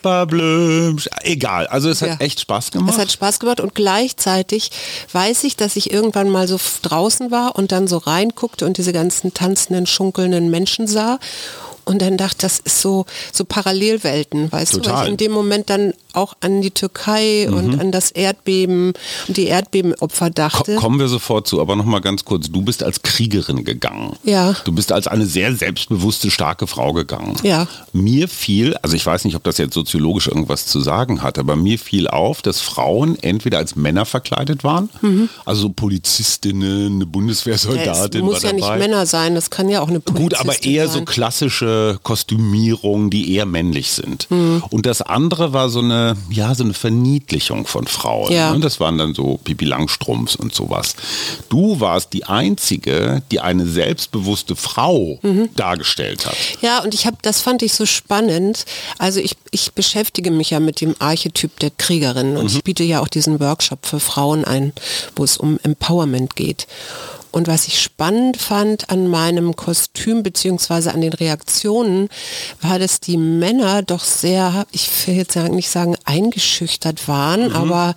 paar 0.03 0.27
Blümscher. 0.27 1.11
Egal, 1.23 1.69
also 1.69 1.89
es 1.89 2.03
hat 2.03 2.09
ja. 2.09 2.17
echt 2.19 2.41
Spaß 2.41 2.73
gemacht. 2.73 2.95
Es 2.95 2.99
hat 2.99 3.13
Spaß 3.13 3.39
gemacht 3.39 3.61
und 3.61 3.77
gleichzeitig 3.77 4.73
weiß 5.13 5.45
ich, 5.45 5.57
dass 5.57 5.77
ich 5.77 5.93
irgendwann 5.93 6.29
mal 6.29 6.49
so 6.49 6.59
draußen 6.83 7.31
war 7.31 7.55
und 7.55 7.71
dann 7.71 7.87
so 7.87 7.99
reinguckte 7.99 8.67
und 8.67 8.77
diese 8.77 8.93
ganzen 8.93 9.35
tanzenden, 9.35 9.87
schunkelnden 9.87 10.51
Menschen 10.51 10.89
sah 10.89 11.21
und 11.85 12.03
dann 12.03 12.17
dachte, 12.17 12.39
das 12.43 12.59
ist 12.61 12.81
so, 12.81 13.07
so 13.33 13.45
Parallelwelten, 13.45 14.53
weißt 14.53 14.75
Total. 14.75 14.93
du, 14.93 14.97
weil 14.97 15.05
ich 15.05 15.11
in 15.11 15.17
dem 15.17 15.33
Moment 15.33 15.71
dann 15.71 15.95
auch 16.13 16.35
an 16.41 16.61
die 16.61 16.71
Türkei 16.71 17.47
mhm. 17.49 17.57
und 17.57 17.81
an 17.81 17.93
das 17.93 18.11
Erdbeben 18.11 18.93
und 19.29 19.37
die 19.37 19.47
Erdbebenopfer 19.47 20.31
dachte. 20.31 20.77
kommen 20.77 21.01
wir 21.01 21.09
sofort 21.09 21.47
zu, 21.47 21.61
aber 21.61 21.75
nochmal 21.75 22.01
ganz 22.01 22.25
kurz, 22.25 22.51
du 22.51 22.63
bist 22.63 22.83
als 22.83 23.03
Kriegerin 23.03 23.65
gegangen. 23.65 24.17
Ja. 24.23 24.55
Du 24.65 24.73
bist 24.73 24.93
als 24.93 25.07
eine 25.07 25.27
sehr 25.27 25.55
selbstbewusste, 25.55 26.31
starke 26.31 26.67
Frau 26.67 26.93
gegangen. 26.93 27.37
Ja. 27.43 27.67
Mir 27.93 28.29
fiel, 28.29 28.77
also 28.83 28.95
ich 28.95 29.05
weiß 29.05 29.25
nicht, 29.25 29.35
ob 29.35 29.45
das 29.45 29.59
jetzt 29.59 29.75
soziologisch 29.75 30.29
irgendwas 30.29 30.67
zu 30.67 30.81
sagen 30.81 31.23
hat, 31.23 31.39
aber 31.39 31.57
mir 31.57 31.79
fiel 31.79 32.09
auf, 32.09 32.43
dass 32.43 32.61
Frauen 32.61 33.19
entweder 33.23 33.59
als 33.59 33.75
Männer 33.75 34.05
verkleidet 34.05 34.65
waren, 34.65 34.91
mhm. 35.01 35.29
also 35.45 35.71
Polizistinnen, 35.71 36.97
eine 36.97 37.07
Bundeswehrsoldatin. 37.07 38.21
Es 38.21 38.27
muss 38.27 38.43
ja 38.43 38.53
nicht 38.53 38.69
Männer 38.69 39.07
sein, 39.07 39.35
das 39.35 39.51
kann 39.51 39.69
ja 39.69 39.81
auch 39.81 39.89
eine 39.89 40.01
Polizistin 40.01 40.29
Gut, 40.29 40.41
aber 40.41 40.63
eher 40.63 40.89
sein. 40.89 41.01
so 41.01 41.05
klassische 41.05 41.72
Kostümierungen, 42.03 43.11
die 43.11 43.35
eher 43.35 43.47
männlich 43.47 43.93
sind. 43.93 44.31
Mhm. 44.31 44.63
Und 44.71 44.87
das 44.87 45.03
andere 45.03 45.53
war 45.53 45.69
so 45.69 45.81
eine, 45.81 46.17
ja, 46.31 46.55
so 46.55 46.65
eine 46.65 46.75
Verniedlichung 46.75 47.67
von 47.67 47.87
Frauen. 47.87 48.33
Ja. 48.33 48.53
Ne? 48.53 48.61
Das 48.61 48.81
waren 48.81 48.99
dann 48.99 49.15
so 49.15 49.39
Pipi 49.43 49.65
Langstrumpfs 49.65 50.37
und 50.37 50.55
sowas. 50.55 50.95
Du 51.49 51.81
warst 51.81 52.13
die 52.13 52.25
Einzige, 52.25 53.23
die 53.31 53.41
eine 53.41 53.67
selbstbewusste 53.67 54.57
Frau 54.57 55.19
mhm. 55.23 55.49
dargestellt 55.57 56.27
hat. 56.27 56.37
Ja, 56.61 56.83
und 56.83 56.95
ich 56.95 57.07
habe, 57.07 57.17
das 57.23 57.41
fand 57.41 57.63
ich 57.63 57.75
so 57.75 57.87
spannend. 57.87 58.65
Also 58.99 59.21
ich, 59.21 59.37
ich 59.51 59.73
beschäftige 59.73 60.31
mich 60.31 60.51
ja 60.51 60.61
mit 60.61 60.81
dem 60.81 60.95
Archetyp 60.99 61.59
der 61.61 61.71
Kriegerin 61.71 62.37
und 62.37 62.51
mhm. 62.51 62.57
ich 62.57 62.65
biete 62.65 62.85
ja 62.85 63.01
auch 63.01 63.09
diesen 63.09 63.41
Workshop 63.41 63.87
für 63.87 64.01
Frauen 64.01 64.45
ein, 64.45 64.73
wo 65.17 65.25
es 65.25 65.37
um 65.37 65.59
Empowerment 65.63 66.37
geht. 66.37 66.67
Und 67.33 67.49
was 67.49 67.67
ich 67.67 67.81
spannend 67.81 68.37
fand 68.37 68.91
an 68.91 69.09
meinem 69.09 69.57
Kostüm 69.57 70.23
beziehungsweise 70.23 70.93
an 70.93 71.01
den 71.01 71.13
Reaktionen, 71.13 72.09
war, 72.61 72.79
dass 72.79 73.01
die 73.01 73.17
Männer 73.17 73.83
doch 73.83 74.05
sehr, 74.05 74.67
ich 74.71 74.89
will 75.07 75.17
jetzt 75.17 75.37
nicht 75.37 75.71
sagen 75.71 75.97
eingeschüchtert 76.05 77.09
waren, 77.09 77.49
mhm. 77.49 77.57
aber 77.57 77.95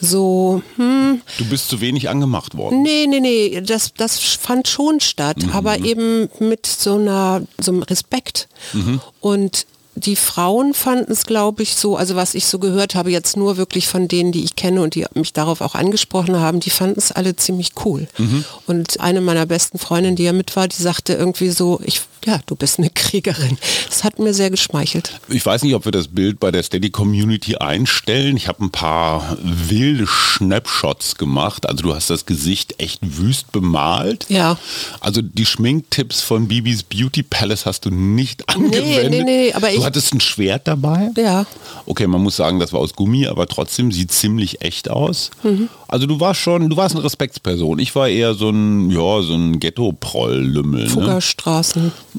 so, 0.00 0.62
hm, 0.76 1.22
Du 1.38 1.44
bist 1.46 1.68
zu 1.68 1.80
wenig 1.80 2.08
angemacht 2.08 2.56
worden. 2.56 2.82
Nee, 2.82 3.06
nee, 3.08 3.20
nee, 3.20 3.60
das, 3.60 3.92
das 3.96 4.18
fand 4.18 4.68
schon 4.68 5.00
statt, 5.00 5.38
mhm. 5.42 5.50
aber 5.50 5.78
eben 5.78 6.28
mit 6.38 6.66
so 6.66 6.96
einer, 6.96 7.42
so 7.58 7.72
einem 7.72 7.82
Respekt. 7.82 8.48
Mhm. 8.72 9.00
Und 9.20 9.66
die 9.96 10.16
Frauen 10.16 10.74
fanden 10.74 11.12
es, 11.12 11.24
glaube 11.24 11.62
ich, 11.62 11.76
so, 11.76 11.96
also 11.96 12.16
was 12.16 12.34
ich 12.34 12.46
so 12.46 12.58
gehört 12.58 12.94
habe, 12.94 13.10
jetzt 13.10 13.36
nur 13.36 13.56
wirklich 13.56 13.86
von 13.86 14.08
denen, 14.08 14.32
die 14.32 14.44
ich 14.44 14.56
kenne 14.56 14.82
und 14.82 14.94
die 14.94 15.06
mich 15.14 15.32
darauf 15.32 15.60
auch 15.60 15.74
angesprochen 15.74 16.38
haben, 16.40 16.60
die 16.60 16.70
fanden 16.70 16.98
es 16.98 17.12
alle 17.12 17.36
ziemlich 17.36 17.72
cool. 17.84 18.08
Mhm. 18.18 18.44
Und 18.66 19.00
eine 19.00 19.20
meiner 19.20 19.46
besten 19.46 19.78
Freundinnen, 19.78 20.16
die 20.16 20.24
ja 20.24 20.32
mit 20.32 20.56
war, 20.56 20.66
die 20.66 20.82
sagte 20.82 21.14
irgendwie 21.14 21.50
so, 21.50 21.80
ich, 21.84 22.02
ja, 22.26 22.40
du 22.46 22.56
bist 22.56 22.78
eine 22.78 22.90
Kriegerin. 22.90 23.58
Das 23.88 24.04
hat 24.04 24.18
mir 24.18 24.34
sehr 24.34 24.50
geschmeichelt. 24.50 25.20
Ich 25.28 25.44
weiß 25.44 25.62
nicht, 25.62 25.74
ob 25.74 25.84
wir 25.84 25.92
das 25.92 26.08
Bild 26.08 26.40
bei 26.40 26.50
der 26.50 26.62
Steady 26.62 26.90
Community 26.90 27.56
einstellen. 27.56 28.36
Ich 28.36 28.48
habe 28.48 28.64
ein 28.64 28.70
paar 28.70 29.36
wilde 29.42 30.06
Snapshots 30.06 31.16
gemacht. 31.16 31.68
Also 31.68 31.82
du 31.82 31.94
hast 31.94 32.10
das 32.10 32.26
Gesicht 32.26 32.74
echt 32.78 33.00
wüst 33.02 33.52
bemalt. 33.52 34.26
Ja. 34.28 34.58
Also 35.00 35.22
die 35.22 35.46
Schminktipps 35.46 36.20
von 36.20 36.48
Bibis 36.48 36.82
Beauty 36.82 37.22
Palace 37.22 37.66
hast 37.66 37.84
du 37.84 37.90
nicht 37.90 38.48
angewendet. 38.48 39.10
Nee, 39.10 39.22
nee, 39.22 39.22
nee, 39.24 39.52
aber 39.52 39.70
ich 39.72 39.84
hattest 39.84 40.14
ein 40.14 40.20
Schwert 40.20 40.66
dabei? 40.66 41.10
Ja. 41.16 41.46
Okay, 41.86 42.06
man 42.06 42.22
muss 42.22 42.36
sagen, 42.36 42.58
das 42.58 42.72
war 42.72 42.80
aus 42.80 42.94
Gummi, 42.94 43.26
aber 43.26 43.46
trotzdem 43.46 43.92
sieht 43.92 44.12
ziemlich 44.12 44.62
echt 44.62 44.90
aus. 44.90 45.30
Mhm. 45.42 45.68
Also 45.88 46.06
du 46.06 46.18
warst 46.18 46.40
schon, 46.40 46.68
du 46.68 46.76
warst 46.76 46.94
eine 46.94 47.04
Respektsperson. 47.04 47.78
Ich 47.78 47.94
war 47.94 48.08
eher 48.08 48.34
so 48.34 48.50
ein, 48.50 48.90
ja, 48.90 49.22
so 49.22 49.34
ein 49.34 49.60
Ghetto-Proll-Lümmel. 49.60 50.88
Ne? 50.88 51.20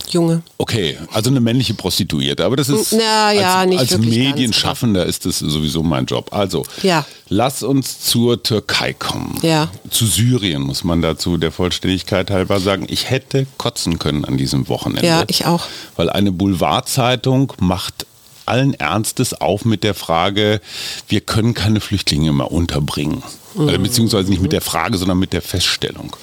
Junge. 0.10 0.42
Okay, 0.58 0.98
also 1.12 1.30
eine 1.30 1.40
männliche 1.40 1.74
Prostituierte. 1.74 2.44
Aber 2.46 2.56
das 2.56 2.70
ist 2.70 2.94
Na, 2.94 3.32
ja, 3.32 3.60
als, 3.60 3.70
nicht 3.70 3.80
als 3.80 3.98
Medienschaffender 3.98 5.06
ist 5.06 5.26
das 5.26 5.40
sowieso 5.40 5.84
mein 5.84 6.06
Job. 6.06 6.34
Also, 6.34 6.66
ja. 6.84 7.06
lass 7.30 7.64
uns 7.64 8.02
zur 8.02 8.44
Türkei 8.44 8.94
kommen. 8.94 9.40
Ja. 9.42 9.70
Zu 9.90 10.06
Syrien 10.06 10.62
muss 10.62 10.84
man 10.84 11.02
dazu 11.02 11.38
der 11.38 11.52
Vollständigkeit 11.52 12.30
halber 12.30 12.60
sagen. 12.60 12.88
Ich 12.90 13.10
hätte 13.10 13.48
kotzen 13.58 14.00
können 14.00 14.26
an 14.26 14.38
diesem 14.38 14.68
Wochenende. 14.68 15.08
Ja, 15.08 15.24
ich 15.28 15.46
auch. 15.46 15.66
Weil 15.96 16.10
eine 16.10 16.32
Boulevardzeitung 16.32 17.54
macht 17.60 18.06
allen 18.46 18.74
Ernstes 18.76 19.34
auf 19.34 19.66
mit 19.66 19.84
der 19.84 19.94
Frage, 19.94 20.62
wir 21.08 21.22
können 21.22 21.54
keine 21.54 21.80
Flüchtlinge 21.80 22.32
mehr 22.32 22.52
unterbringen. 22.52 23.24
Mhm. 23.56 23.82
Beziehungsweise 23.82 24.30
nicht 24.30 24.42
mit 24.42 24.52
der 24.52 24.62
Frage, 24.62 24.98
sondern 24.98 25.18
mit 25.18 25.34
der 25.34 25.42
Feststellung. 25.42 26.16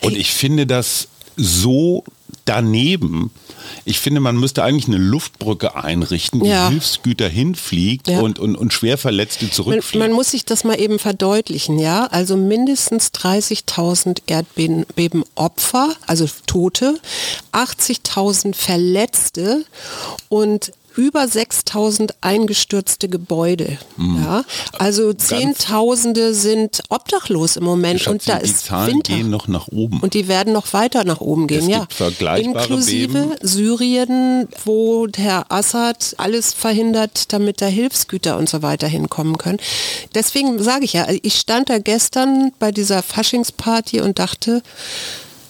Und 0.00 0.16
ich 0.16 0.32
finde 0.32 0.66
das 0.66 1.08
so 1.36 2.04
daneben. 2.50 3.30
Ich 3.84 4.00
finde, 4.00 4.20
man 4.20 4.36
müsste 4.36 4.64
eigentlich 4.64 4.88
eine 4.88 4.98
Luftbrücke 4.98 5.76
einrichten, 5.76 6.40
die 6.40 6.50
ja. 6.50 6.68
Hilfsgüter 6.68 7.28
hinfliegt 7.28 8.08
ja. 8.08 8.20
und, 8.20 8.40
und, 8.40 8.56
und 8.56 8.72
Schwerverletzte 8.72 9.50
zurückfliegt. 9.50 9.94
Man, 10.00 10.10
man, 10.10 10.16
muss 10.16 10.32
sich 10.32 10.44
das 10.44 10.64
mal 10.64 10.78
eben 10.80 10.98
verdeutlichen, 10.98 11.78
ja. 11.78 12.06
Also 12.06 12.36
mindestens 12.36 13.12
30.000 13.12 14.22
Erdbebenopfer, 14.26 15.94
also 16.08 16.28
Tote, 16.46 16.98
80.000 17.52 18.54
Verletzte 18.54 19.64
und 20.28 20.72
über 20.96 21.28
6000 21.28 22.14
eingestürzte 22.20 23.08
Gebäude. 23.08 23.78
Mhm. 23.96 24.22
Ja, 24.22 24.44
also 24.78 25.12
Zehntausende 25.12 26.34
sind 26.34 26.82
obdachlos 26.88 27.56
im 27.56 27.64
Moment 27.64 28.06
und 28.06 28.28
da 28.28 28.38
die 28.38 28.44
ist 28.44 28.66
Zahlen 28.66 28.94
Winter. 28.94 29.14
gehen 29.14 29.30
noch 29.30 29.48
nach 29.48 29.68
oben. 29.68 30.00
Und 30.00 30.14
die 30.14 30.28
werden 30.28 30.52
noch 30.52 30.72
weiter 30.72 31.04
nach 31.04 31.20
oben 31.20 31.46
gehen, 31.46 31.68
Es 31.68 31.68
ja. 31.68 31.86
Inklusive 32.36 33.12
Beben. 33.12 33.36
Syrien, 33.42 34.48
wo 34.64 35.06
Herr 35.16 35.50
Assad 35.50 36.14
alles 36.18 36.52
verhindert, 36.52 37.32
damit 37.32 37.60
da 37.60 37.66
Hilfsgüter 37.66 38.36
und 38.36 38.48
so 38.48 38.62
weiter 38.62 38.88
hinkommen 38.88 39.38
können. 39.38 39.58
Deswegen 40.14 40.62
sage 40.62 40.84
ich 40.84 40.92
ja, 40.94 41.06
ich 41.22 41.36
stand 41.36 41.70
da 41.70 41.78
gestern 41.78 42.52
bei 42.58 42.72
dieser 42.72 43.02
Faschingsparty 43.02 44.00
und 44.00 44.18
dachte, 44.18 44.62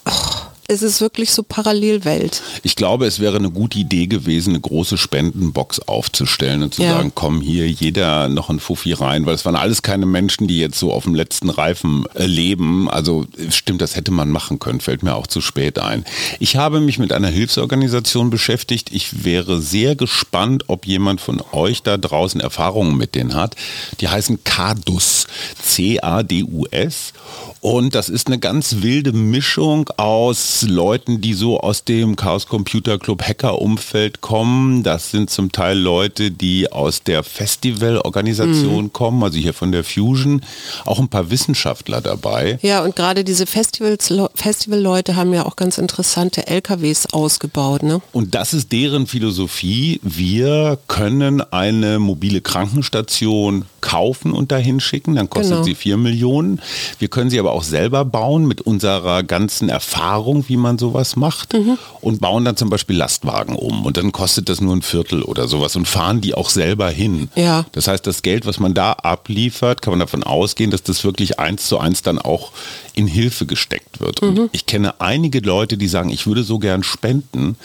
ach, 0.04 0.49
es 0.70 0.82
ist 0.82 1.00
wirklich 1.00 1.32
so 1.32 1.42
Parallelwelt. 1.42 2.42
Ich 2.62 2.76
glaube, 2.76 3.06
es 3.06 3.18
wäre 3.18 3.36
eine 3.36 3.50
gute 3.50 3.78
Idee 3.78 4.06
gewesen, 4.06 4.50
eine 4.50 4.60
große 4.60 4.96
Spendenbox 4.96 5.80
aufzustellen 5.80 6.62
und 6.62 6.74
zu 6.74 6.82
Ja. 6.82 6.92
sagen, 6.96 7.12
komm 7.14 7.40
hier 7.40 7.68
jeder 7.68 8.28
noch 8.28 8.50
ein 8.50 8.60
Fuffi 8.60 8.92
rein, 8.92 9.26
weil 9.26 9.34
es 9.34 9.44
waren 9.44 9.56
alles 9.56 9.82
keine 9.82 10.06
Menschen, 10.06 10.46
die 10.46 10.58
jetzt 10.60 10.78
so 10.78 10.92
auf 10.92 11.04
dem 11.04 11.14
letzten 11.14 11.50
Reifen 11.50 12.04
äh, 12.14 12.26
leben. 12.26 12.88
Also 12.88 13.26
stimmt, 13.50 13.80
das 13.82 13.96
hätte 13.96 14.12
man 14.12 14.30
machen 14.30 14.58
können, 14.60 14.80
fällt 14.80 15.02
mir 15.02 15.16
auch 15.16 15.26
zu 15.26 15.40
spät 15.40 15.78
ein. 15.78 16.04
Ich 16.38 16.54
habe 16.56 16.80
mich 16.80 16.98
mit 16.98 17.12
einer 17.12 17.28
Hilfsorganisation 17.28 18.30
beschäftigt. 18.30 18.90
Ich 18.92 19.24
wäre 19.24 19.60
sehr 19.60 19.96
gespannt, 19.96 20.64
ob 20.68 20.86
jemand 20.86 21.20
von 21.20 21.42
euch 21.52 21.82
da 21.82 21.96
draußen 21.96 22.40
Erfahrungen 22.40 22.96
mit 22.96 23.14
denen 23.16 23.34
hat. 23.34 23.56
Die 24.00 24.08
heißen 24.08 24.44
CADUS, 24.44 25.26
C-A-D-U-S. 25.62 27.12
Und 27.60 27.94
das 27.94 28.08
ist 28.08 28.28
eine 28.28 28.38
ganz 28.38 28.76
wilde 28.80 29.12
Mischung 29.12 29.90
aus 29.98 30.59
Leuten, 30.68 31.20
die 31.20 31.34
so 31.34 31.60
aus 31.60 31.84
dem 31.84 32.16
Chaos 32.16 32.46
Computer 32.46 32.98
Club 32.98 33.22
Hacker 33.22 33.60
Umfeld 33.60 34.20
kommen. 34.20 34.82
Das 34.82 35.10
sind 35.10 35.30
zum 35.30 35.52
Teil 35.52 35.78
Leute, 35.78 36.30
die 36.30 36.70
aus 36.72 37.02
der 37.02 37.22
Festivalorganisation 37.22 38.92
kommen, 38.92 39.22
also 39.22 39.38
hier 39.38 39.54
von 39.54 39.72
der 39.72 39.84
Fusion. 39.84 40.42
Auch 40.84 40.98
ein 40.98 41.08
paar 41.08 41.30
Wissenschaftler 41.30 42.00
dabei. 42.00 42.58
Ja, 42.62 42.82
und 42.84 42.96
gerade 42.96 43.24
diese 43.24 43.46
Festivals, 43.46 44.12
Festivalleute 44.34 45.16
haben 45.16 45.32
ja 45.32 45.46
auch 45.46 45.56
ganz 45.56 45.78
interessante 45.78 46.46
LKWs 46.46 47.12
ausgebaut, 47.12 47.82
ne? 47.82 48.00
Und 48.12 48.34
das 48.34 48.54
ist 48.54 48.72
deren 48.72 49.06
Philosophie. 49.06 50.00
Wir 50.02 50.78
können 50.88 51.40
eine 51.40 51.98
mobile 51.98 52.40
Krankenstation 52.40 53.64
kaufen 53.80 54.32
und 54.32 54.52
dahin 54.52 54.80
schicken. 54.80 55.14
Dann 55.16 55.30
kostet 55.30 55.50
Genau. 55.52 55.64
sie 55.64 55.74
4 55.74 55.96
Millionen. 55.96 56.60
Wir 56.98 57.08
können 57.08 57.30
sie 57.30 57.38
aber 57.40 57.52
auch 57.52 57.62
selber 57.62 58.04
bauen 58.04 58.46
mit 58.46 58.60
unserer 58.60 59.22
ganzen 59.22 59.68
Erfahrung, 59.68 60.42
wie 60.50 60.58
man 60.58 60.76
sowas 60.76 61.16
macht. 61.16 61.54
Mhm. 61.54 61.78
Und 62.02 62.20
bauen 62.20 62.44
dann 62.44 62.56
zum 62.56 62.68
Beispiel 62.68 62.96
Lastwagen 62.96 63.56
um. 63.56 63.86
Und 63.86 63.96
dann 63.96 64.12
kostet 64.12 64.50
das 64.50 64.60
nur 64.60 64.76
ein 64.76 64.82
Viertel 64.82 65.22
oder 65.22 65.48
sowas 65.48 65.76
und 65.76 65.88
fahren 65.88 66.20
die 66.20 66.34
auch 66.34 66.50
selber 66.50 66.90
hin. 66.90 67.30
Ja. 67.36 67.64
Das 67.72 67.88
heißt, 67.88 68.06
das 68.06 68.20
Geld, 68.20 68.44
was 68.44 68.60
man 68.60 68.74
da 68.74 68.92
abliefert, 68.92 69.80
kann 69.80 69.92
man 69.92 70.00
davon 70.00 70.22
ausgehen, 70.22 70.70
dass 70.70 70.82
das 70.82 71.04
wirklich 71.04 71.38
eins 71.38 71.66
zu 71.66 71.78
eins 71.78 72.02
dann 72.02 72.18
auch 72.18 72.52
in 72.94 73.06
Hilfe 73.06 73.46
gesteckt 73.46 74.00
wird. 74.00 74.20
Und 74.20 74.50
ich 74.52 74.66
kenne 74.66 75.00
einige 75.00 75.40
Leute, 75.40 75.78
die 75.78 75.88
sagen, 75.88 76.10
ich 76.10 76.26
würde 76.26 76.42
so 76.42 76.58
gern 76.58 76.82
spenden, 76.82 77.56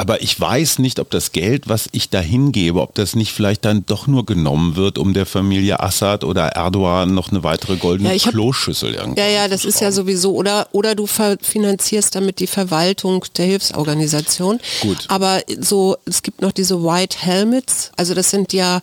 aber 0.00 0.22
ich 0.22 0.40
weiß 0.40 0.78
nicht, 0.78 0.98
ob 0.98 1.10
das 1.10 1.32
Geld, 1.32 1.68
was 1.68 1.86
ich 1.92 2.08
da 2.08 2.20
hingebe, 2.20 2.80
ob 2.80 2.94
das 2.94 3.14
nicht 3.14 3.32
vielleicht 3.32 3.66
dann 3.66 3.84
doch 3.84 4.06
nur 4.06 4.24
genommen 4.24 4.74
wird, 4.74 4.96
um 4.96 5.12
der 5.12 5.26
Familie 5.26 5.80
Assad 5.80 6.24
oder 6.24 6.46
Erdogan 6.48 7.12
noch 7.12 7.30
eine 7.30 7.44
weitere 7.44 7.76
goldene 7.76 8.14
Ja, 8.16 8.24
hab- 8.24 8.32
Kloschüssel 8.32 8.94
irgendwo 8.94 9.20
Ja, 9.20 9.26
ja, 9.28 9.46
das 9.48 9.66
ist 9.66 9.82
ja 9.82 9.92
sowieso. 9.92 10.32
Oder, 10.34 10.68
oder 10.72 10.94
du 10.94 11.06
finanzierst 11.06 12.14
damit 12.14 12.40
die 12.40 12.46
Verwaltung 12.46 13.26
der 13.36 13.44
Hilfsorganisation. 13.44 14.58
Gut. 14.80 15.04
Aber 15.08 15.42
so, 15.60 15.98
es 16.06 16.22
gibt 16.22 16.40
noch 16.40 16.52
diese 16.52 16.82
White 16.82 17.18
Helmets. 17.20 17.92
Also 17.96 18.14
das 18.14 18.30
sind 18.30 18.54
ja 18.54 18.80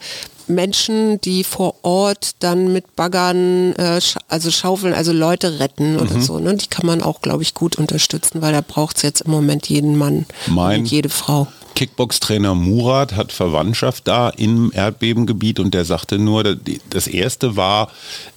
Menschen, 0.50 1.20
die 1.22 1.44
vor 1.44 1.75
Ort 1.84 2.32
dann 2.39 2.72
mit 2.74 2.96
Baggern, 2.96 3.74
äh, 3.74 4.00
also 4.27 4.51
Schaufeln, 4.51 4.94
also 4.94 5.12
Leute 5.12 5.60
retten 5.60 5.94
Mhm. 5.94 6.00
oder 6.01 6.22
so. 6.22 6.39
Ne? 6.39 6.56
Die 6.56 6.68
kann 6.68 6.86
man 6.86 7.01
auch, 7.01 7.22
glaube 7.22 7.44
ich, 7.44 7.54
gut 7.54 7.75
unterstützen, 7.77 8.42
weil 8.42 8.54
da 8.54 8.62
braucht 8.62 8.98
es 8.98 9.04
jetzt 9.04 9.22
im 9.22 9.32
Moment 9.32 9.68
jeden 9.70 9.98
Mann 9.98 10.25
Mein- 10.48 10.82
und 10.82 10.86
jede 10.92 11.10
Frau. 11.10 11.48
Kickbox-Trainer 11.77 12.55
Murat 12.55 13.15
hat 13.15 13.31
Verwandtschaft 13.31 14.07
da 14.07 14.29
im 14.29 14.72
Erdbebengebiet 14.74 15.60
und 15.60 15.75
der 15.75 15.86
sagte 15.86 16.17
nur, 16.17 16.43
das 16.89 17.05
erste 17.05 17.55
war 17.55 17.91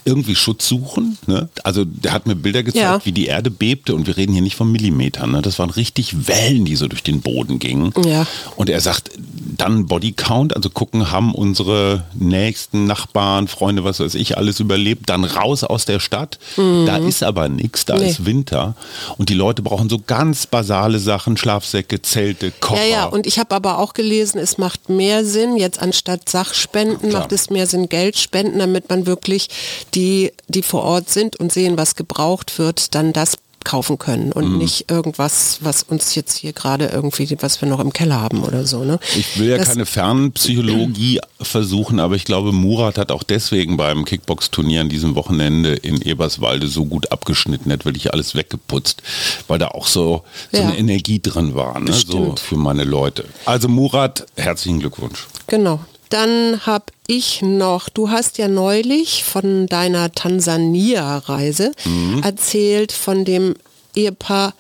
irgendwie 0.05 0.35
Schutz 0.35 0.69
suchen. 0.69 1.17
Ne? 1.27 1.49
Also 1.65 1.87
der 1.87 2.13
hat 2.13 2.27
mir 2.27 2.35
Bilder 2.37 2.63
gezeigt, 2.63 2.83
Ja. 2.85 3.01
wie 3.07 3.13
die 3.13 3.27
Erde 3.27 3.51
bebte 3.51 3.95
und 3.95 4.07
wir 4.07 4.19
reden 4.19 4.35
hier 4.35 4.43
nicht 4.43 4.57
von 4.57 4.71
Millimetern. 4.71 5.31
Ne? 5.33 5.41
Das 5.41 5.59
waren 5.59 5.71
richtig 5.71 6.29
Wellen, 6.29 6.67
die 6.67 6.77
so 6.77 6.87
durch 6.87 7.03
den 7.03 7.23
Boden 7.23 7.59
gingen. 7.59 7.95
Ja. 8.05 8.27
Und 8.57 8.69
er 8.69 8.81
sagt, 8.83 9.11
dann 9.57 9.87
Bodycount, 9.87 10.55
also 10.55 10.69
gucken, 10.69 11.11
haben 11.11 11.35
unsere 11.35 12.05
nächsten 12.15 12.85
Nachbarn, 12.87 13.49
Freunde, 13.49 13.85
was 13.85 14.01
weiß 14.01 14.17
ich, 14.17 14.37
alles 14.37 14.61
überlebt, 14.61 15.09
dann 15.09 15.25
raus 15.25 15.65
aus 15.65 15.87
der 15.87 15.99
Stadt. 16.01 16.39
Da 16.57 16.99
ist 16.99 17.23
aber 17.23 17.49
nichts, 17.49 17.87
da 17.87 17.95
Mhm. 17.95 18.01
Nee. 18.03 18.11
ist 18.11 18.27
Winter. 18.27 18.75
Und 19.17 19.31
die 19.31 19.35
Leute 19.35 19.63
brauchen 19.63 19.89
so 19.89 19.99
ganz 19.99 20.47
basale 20.47 20.99
Sachen, 20.99 21.39
Schlafsäcke, 21.39 22.03
Zelte, 22.03 22.53
Kocher. 22.61 22.85
Ja, 22.85 22.91
ja, 22.91 23.05
und 23.07 23.30
ich 23.31 23.39
habe 23.39 23.55
aber 23.55 23.79
auch 23.79 23.95
gelesen, 23.95 24.41
es 24.41 24.59
macht 24.59 24.89
mehr 24.89 25.25
Sinn, 25.25 25.57
jetzt 25.57 25.81
anstatt 25.81 26.29
Sachspenden 26.29 27.11
Klar. 27.11 27.21
macht 27.23 27.31
es 27.31 27.49
mehr 27.49 27.69
Sinn, 27.69 27.89
Geld 27.89 28.19
spenden, 28.19 28.59
damit 28.59 28.91
man 28.91 29.07
wirklich 29.07 29.49
die, 29.95 30.33
die 30.49 30.63
vor 30.63 30.83
Ort 30.83 31.11
sind 31.11 31.37
und 31.37 31.53
sehen, 31.53 31.79
was 31.79 31.95
gebraucht 31.95 32.59
wird, 32.59 32.93
dann 32.97 33.13
das 33.13 33.39
kaufen 33.65 33.99
können 33.99 34.27
Mhm. 34.27 34.33
und 34.33 34.59
nicht 34.59 34.91
irgendwas, 34.91 35.59
was 35.61 35.83
uns 35.83 36.15
jetzt 36.15 36.37
hier 36.39 36.53
gerade 36.53 36.87
irgendwie, 36.87 37.37
was 37.41 37.61
wir 37.61 37.69
noch 37.69 37.81
im 37.81 37.93
Keller 37.93 38.21
haben 38.21 38.43
oder 38.43 38.67
so. 38.67 38.85
Ne? 38.85 38.99
Ich 39.17 39.39
will 39.39 39.49
ja 39.49 39.59
Das- 39.59 39.69
keine 39.69 39.87
Fernpsychologie 39.87 41.21
versuchen, 41.41 42.01
aber 42.01 42.15
ich 42.17 42.25
glaube, 42.25 42.53
Murat 42.53 42.99
hat 42.99 43.11
auch 43.13 43.23
deswegen 43.23 43.77
beim 43.77 44.05
Kickbox-Turnier 44.05 44.81
an 44.83 44.89
diesem 44.89 45.15
Wochenende 45.15 45.75
in 45.75 46.01
Eberswalde 46.03 46.69
so 46.69 46.85
gut 46.87 47.13
abgeschnitten, 47.13 47.71
hat 47.73 47.85
wirklich 47.85 48.13
alles 48.13 48.35
weggeputzt, 48.35 49.03
weil 49.49 49.59
da 49.59 49.69
auch 49.69 49.87
so, 49.87 50.23
so 50.53 50.59
Ja. 50.59 50.69
eine 50.69 50.79
Energie 50.79 51.21
drin 51.21 51.55
war, 51.55 51.79
ne? 51.81 51.93
so 51.93 52.35
für 52.37 52.57
meine 52.57 52.85
Leute. 52.85 53.25
Also 53.45 53.69
Murat, 53.69 54.27
herzlichen 54.37 54.81
Glückwunsch. 54.81 55.27
Genau. 55.47 55.81
Dann 56.11 56.61
habe 56.67 56.85
ich 57.07 57.41
noch, 57.43 57.89
du 57.89 58.11
hast 58.11 58.39
ja 58.39 58.47
neulich 58.49 59.25
von 59.25 59.67
deiner 59.67 60.13
Tansania-Reise 60.13 61.73
Mhm. 61.85 62.23
erzählt, 62.23 62.93
von 62.93 63.25
dem 63.25 63.55
Ehepaar 63.97 64.55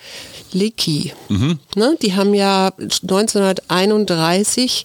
Leki. 0.52 1.12
Mhm. 1.28 1.58
Ne, 1.76 1.96
die 2.02 2.14
haben 2.16 2.34
ja 2.34 2.72
1931 3.02 4.84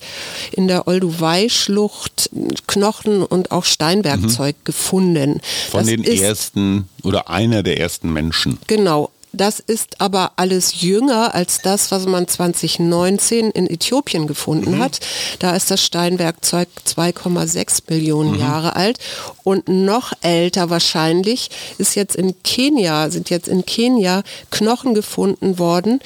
in 0.51 0.67
der 0.67 0.87
Olduvai-Schlucht 0.87 2.29
Knochen 2.67 3.23
und 3.23 3.51
auch 3.51 3.65
Steinwerkzeug 3.65 4.55
gefunden. 4.63 5.31
Mhm. 5.35 5.41
Von 5.71 5.79
Das 5.79 5.87
den 5.87 6.03
ersten 6.03 6.89
oder 7.03 7.29
einer 7.29 7.63
der 7.63 7.79
ersten 7.79 8.13
Menschen. 8.13 8.59
Genau. 8.67 9.09
Das 9.35 9.59
ist 9.59 10.01
aber 10.01 10.33
alles 10.37 10.81
jünger 10.81 11.35
als 11.35 11.61
das, 11.61 11.91
was 11.91 12.05
man 12.05 12.27
2019 12.27 13.51
in 13.51 13.69
Äthiopien 13.69 14.27
gefunden 14.27 14.79
hat. 14.79 14.99
Da 15.39 15.55
ist 15.55 15.71
das 15.71 15.83
Steinwerkzeug 15.83 16.67
2,6 16.87 17.83
Millionen 17.89 18.39
Jahre 18.39 18.75
alt. 18.75 18.99
Und 19.43 19.67
noch 19.67 20.13
älter 20.21 20.69
wahrscheinlich 20.69 21.49
ist 21.77 21.95
jetzt 21.95 22.15
in 22.15 22.41
Kenia, 22.43 23.09
sind 23.09 23.29
jetzt 23.29 23.47
in 23.47 23.65
Kenia 23.65 24.23
Knochen 24.49 24.93
gefunden 24.93 25.59
worden 25.59 25.99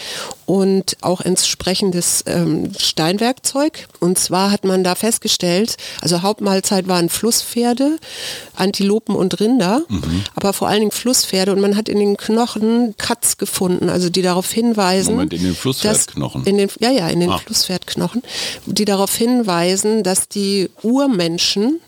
und 0.46 0.98
auch 1.02 1.22
entsprechendes 1.22 2.24
ähm, 2.26 2.72
Steinwerkzeug. 2.78 3.88
Und 4.00 4.18
zwar 4.18 4.50
hat 4.50 4.64
man 4.64 4.84
da 4.84 4.96
festgestellt, 4.96 5.78
also 6.02 6.24
Hauptmahlzeit 6.24 6.88
waren 6.88 7.10
Flusspferde, 7.10 8.00
Antilopen 8.56 9.16
und 9.16 9.40
Rinder, 9.40 9.84
aber 10.36 10.54
vor 10.54 10.68
allen 10.68 10.80
Dingen 10.80 10.92
Flusspferde. 10.92 11.52
Und 11.52 11.62
man 11.62 11.78
hat 11.78 11.88
in 11.88 12.00
den 12.00 12.18
Knochen 12.18 12.96
Cuts 13.20 13.38
gefunden, 13.38 13.90
also 13.90 14.10
die 14.10 14.22
darauf 14.22 14.50
hinweisen. 14.52 15.12
Moment, 15.16 15.34
in 15.34 15.44
den 15.44 15.56
Flusspferdknochen? 15.56 16.46
In 16.46 16.58
den, 16.58 16.70
ja, 16.80 16.90
ja, 16.92 17.08
in 17.10 17.20
den 17.20 17.30
Ah. 17.30 17.38
Flusspferdknochen, 17.38 18.24
die 18.66 18.86
darauf 18.86 19.14
hinweisen, 19.16 20.04
dass 20.04 20.28
die 20.30 20.70
Urmenschen 20.82 21.80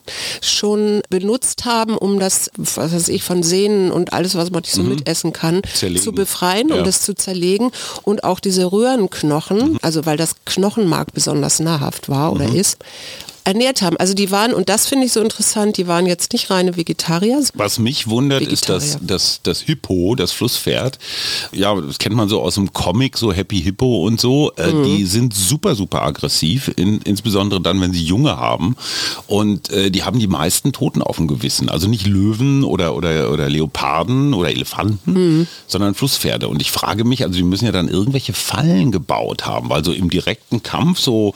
schon 0.41 1.01
benutzt 1.09 1.65
haben, 1.65 1.97
um 1.97 2.19
das, 2.19 2.51
was 2.57 2.91
weiß 2.93 3.07
ich, 3.09 3.23
von 3.23 3.43
Sehnen 3.43 3.91
und 3.91 4.13
alles, 4.13 4.35
was 4.35 4.51
man 4.51 4.61
nicht 4.61 4.73
so 4.73 4.83
mitessen 4.83 5.31
kann, 5.33 5.55
Mhm. 5.57 5.61
Zerlegen. 5.73 6.03
zu 6.03 6.11
befreien 6.11 6.69
Ja. 6.69 6.75
und 6.75 6.87
es 6.87 7.01
zu 7.01 7.13
zerlegen. 7.15 7.71
Und 8.03 8.23
auch 8.23 8.39
diese 8.39 8.71
Röhrenknochen, 8.71 9.57
Mhm. 9.73 9.79
also 9.81 10.05
weil 10.05 10.17
das 10.17 10.35
Knochenmark 10.45 11.13
besonders 11.13 11.59
nahrhaft 11.59 12.09
war 12.09 12.33
oder 12.33 12.45
ist, 12.53 12.77
ernährt 13.43 13.81
haben. 13.81 13.97
Also 13.97 14.13
die 14.13 14.31
waren, 14.31 14.53
und 14.53 14.69
das 14.69 14.87
finde 14.87 15.05
ich 15.05 15.13
so 15.13 15.21
interessant, 15.21 15.77
die 15.77 15.87
waren 15.87 16.05
jetzt 16.05 16.33
nicht 16.33 16.49
reine 16.49 16.77
Vegetarier. 16.77 17.41
Was 17.53 17.79
mich 17.79 18.07
wundert, 18.07 18.43
ist, 18.43 18.69
dass 18.69 18.97
das, 19.01 19.41
das 19.43 19.61
Hippo, 19.61 20.15
das 20.15 20.31
Flusspferd, 20.31 20.99
ja, 21.51 21.79
das 21.79 21.97
kennt 21.97 22.15
man 22.15 22.29
so 22.29 22.41
aus 22.41 22.55
dem 22.55 22.73
Comic, 22.73 23.17
so 23.17 23.33
Happy 23.33 23.61
Hippo 23.61 24.05
und 24.05 24.19
so, 24.19 24.51
äh, 24.57 24.71
mhm. 24.71 24.83
die 24.83 25.05
sind 25.05 25.33
super, 25.33 25.75
super 25.75 26.03
aggressiv, 26.03 26.71
in, 26.75 26.99
insbesondere 27.01 27.61
dann, 27.61 27.81
wenn 27.81 27.93
sie 27.93 28.03
Junge 28.03 28.37
haben. 28.37 28.75
Und 29.27 29.69
äh, 29.71 29.91
die 29.91 30.03
haben 30.03 30.19
die 30.19 30.27
meisten 30.27 30.71
Toten 30.71 31.01
auf 31.01 31.17
dem 31.17 31.27
Gewissen. 31.27 31.69
Also 31.69 31.87
nicht 31.87 32.07
Löwen 32.07 32.63
oder, 32.63 32.95
oder, 32.95 33.31
oder 33.31 33.49
Leoparden 33.49 34.33
oder 34.33 34.49
Elefanten, 34.49 35.13
mhm. 35.13 35.47
sondern 35.67 35.95
Flusspferde. 35.95 36.47
Und 36.47 36.61
ich 36.61 36.71
frage 36.71 37.03
mich, 37.03 37.23
also 37.23 37.35
die 37.35 37.43
müssen 37.43 37.65
ja 37.65 37.71
dann 37.71 37.87
irgendwelche 37.87 38.33
Fallen 38.33 38.91
gebaut 38.91 39.45
haben, 39.45 39.69
weil 39.69 39.83
so 39.83 39.91
im 39.91 40.09
direkten 40.09 40.63
Kampf 40.63 40.99
so 40.99 41.33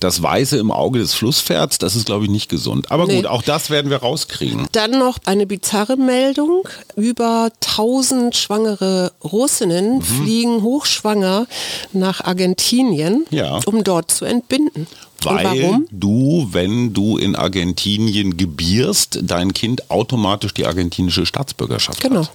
das 0.00 0.22
Weiße 0.22 0.56
im 0.58 0.70
Auge 0.70 0.98
des 0.98 1.14
Flusspferds, 1.46 1.78
das 1.78 1.96
ist 1.96 2.06
glaube 2.06 2.24
ich 2.24 2.30
nicht 2.30 2.48
gesund. 2.48 2.90
Aber 2.90 3.06
nee. 3.06 3.16
gut, 3.16 3.26
auch 3.26 3.42
das 3.42 3.70
werden 3.70 3.90
wir 3.90 3.98
rauskriegen. 3.98 4.66
Dann 4.72 4.92
noch 4.92 5.18
eine 5.24 5.46
bizarre 5.46 5.96
Meldung. 5.96 6.68
Über 6.96 7.50
1000 7.64 8.36
schwangere 8.36 9.12
Russinnen 9.22 9.96
mhm. 9.96 10.02
fliegen 10.02 10.62
hochschwanger 10.62 11.46
nach 11.92 12.20
Argentinien, 12.22 13.24
ja. 13.30 13.60
um 13.66 13.84
dort 13.84 14.10
zu 14.10 14.24
entbinden. 14.24 14.86
Weil 15.22 15.84
du, 15.90 16.48
wenn 16.52 16.92
du 16.92 17.16
in 17.16 17.34
Argentinien 17.34 18.36
gebierst, 18.36 19.20
dein 19.22 19.54
Kind 19.54 19.90
automatisch 19.90 20.54
die 20.54 20.66
argentinische 20.66 21.26
Staatsbürgerschaft 21.26 22.00
genau. 22.00 22.20
hat. 22.20 22.30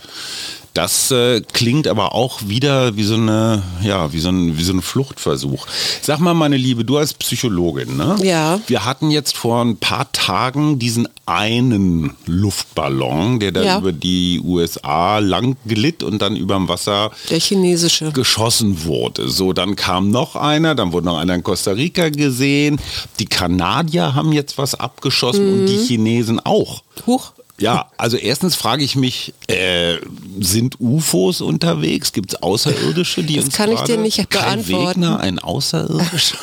Das 0.74 1.12
äh, 1.12 1.42
klingt 1.42 1.88
aber 1.88 2.16
auch 2.16 2.42
wieder 2.48 2.96
wie 2.96 3.04
so 3.04 3.16
eine, 3.16 3.62
ja, 3.84 4.14
wie 4.14 4.20
so 4.20 4.30
ein, 4.30 4.58
wie 4.58 4.64
so 4.64 4.72
ein 4.72 4.82
Fluchtversuch. 4.82 5.68
Sag 6.02 6.20
mal, 6.20 6.34
meine 6.34 6.56
Liebe, 6.56 6.86
du 6.86 6.98
als 6.98 7.14
Psychologin, 7.14 7.98
ne? 7.98 8.16
Ja. 8.24 8.60
Wir 8.68 8.86
hatten 8.86 9.12
jetzt 9.12 9.36
vor 9.36 9.62
ein 9.62 9.78
paar 9.78 10.10
Tagen 10.14 10.80
diesen 10.80 11.10
einen 11.26 12.16
Luftballon, 12.26 13.40
der 13.40 13.52
da 13.52 13.64
ja. 13.64 13.78
über 13.80 13.92
die 13.92 14.42
USA 14.44 15.20
lang 15.20 15.58
glitt 15.66 16.04
und 16.04 16.22
dann 16.22 16.36
über 16.38 16.56
dem 16.56 16.70
Wasser 16.70 17.12
der 17.30 17.40
chinesische 17.40 18.12
geschossen 18.12 18.86
wurde. 18.86 19.30
So, 19.30 19.54
dann 19.54 19.76
kam 19.76 20.10
noch 20.10 20.36
einer, 20.36 20.74
dann 20.76 20.94
wurde 20.94 21.08
noch 21.08 21.18
einer 21.18 21.36
in 21.36 21.44
Costa 21.44 21.72
Rica 21.72 22.10
gesehen. 22.10 22.80
Die 23.20 23.26
Kanadier 23.26 24.16
haben 24.16 24.32
jetzt 24.32 24.58
was 24.58 24.76
abgeschossen 24.76 25.46
mhm. 25.46 25.60
und 25.60 25.66
die 25.68 25.78
mhm. 25.78 25.86
Chinesen 25.86 26.40
auch. 26.40 26.82
Huch. 27.08 27.34
Ja, 27.62 27.92
also 27.98 28.18
erstens 28.18 28.56
frage 28.56 28.84
ich 28.84 28.96
mich, 28.96 29.34
äh, 29.48 29.98
sind 30.40 30.80
UFOs 30.80 31.42
unterwegs? 31.42 32.12
Gibt 32.12 32.34
es 32.34 32.42
Außerirdische, 32.42 33.24
die 33.24 33.36
das 33.36 33.46
uns 33.46 33.56
kann 33.56 33.72
ich 33.72 33.80
dir 33.82 33.98
nicht 33.98 34.28
beantworten. 34.30 35.02
Wegner, 35.02 35.20
ein 35.20 35.40
Außerirdischer? 35.40 36.38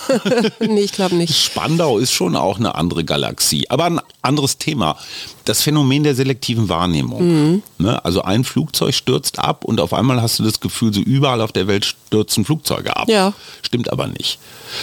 nee, 0.61 0.81
ich 0.81 0.93
glaube 0.93 1.17
nicht. 1.17 1.37
Spandau 1.37 1.99
ist 1.99 2.13
schon 2.13 2.37
auch 2.37 2.59
eine 2.59 2.75
andere 2.77 3.05
Galaxie. 3.05 3.69
Aber 3.69 3.85
ein 3.85 4.01
anderes 4.23 4.59
Thema. 4.59 4.97
Das 5.49 5.63
Phänomen 5.63 6.05
der 6.05 6.15
selektiven 6.15 6.69
Wahrnehmung. 6.69 7.53
Mhm. 7.53 7.63
Ne? 7.79 8.05
Also 8.05 8.23
ein 8.23 8.45
Flugzeug 8.45 8.95
stürzt 8.95 9.39
ab 9.39 9.65
und 9.65 9.81
auf 9.81 9.95
einmal 9.95 10.21
hast 10.21 10.39
du 10.39 10.45
das 10.45 10.61
Gefühl, 10.61 10.93
so 10.93 11.01
überall 11.01 11.41
auf 11.41 11.53
der 11.53 11.67
Welt 11.67 11.85
stürzen 11.85 12.45
Flugzeuge 12.45 12.97
ab. 12.97 13.09
Ja. 13.09 13.33
Stimmt 13.63 13.91
aber 13.91 14.07
nicht 14.09 14.39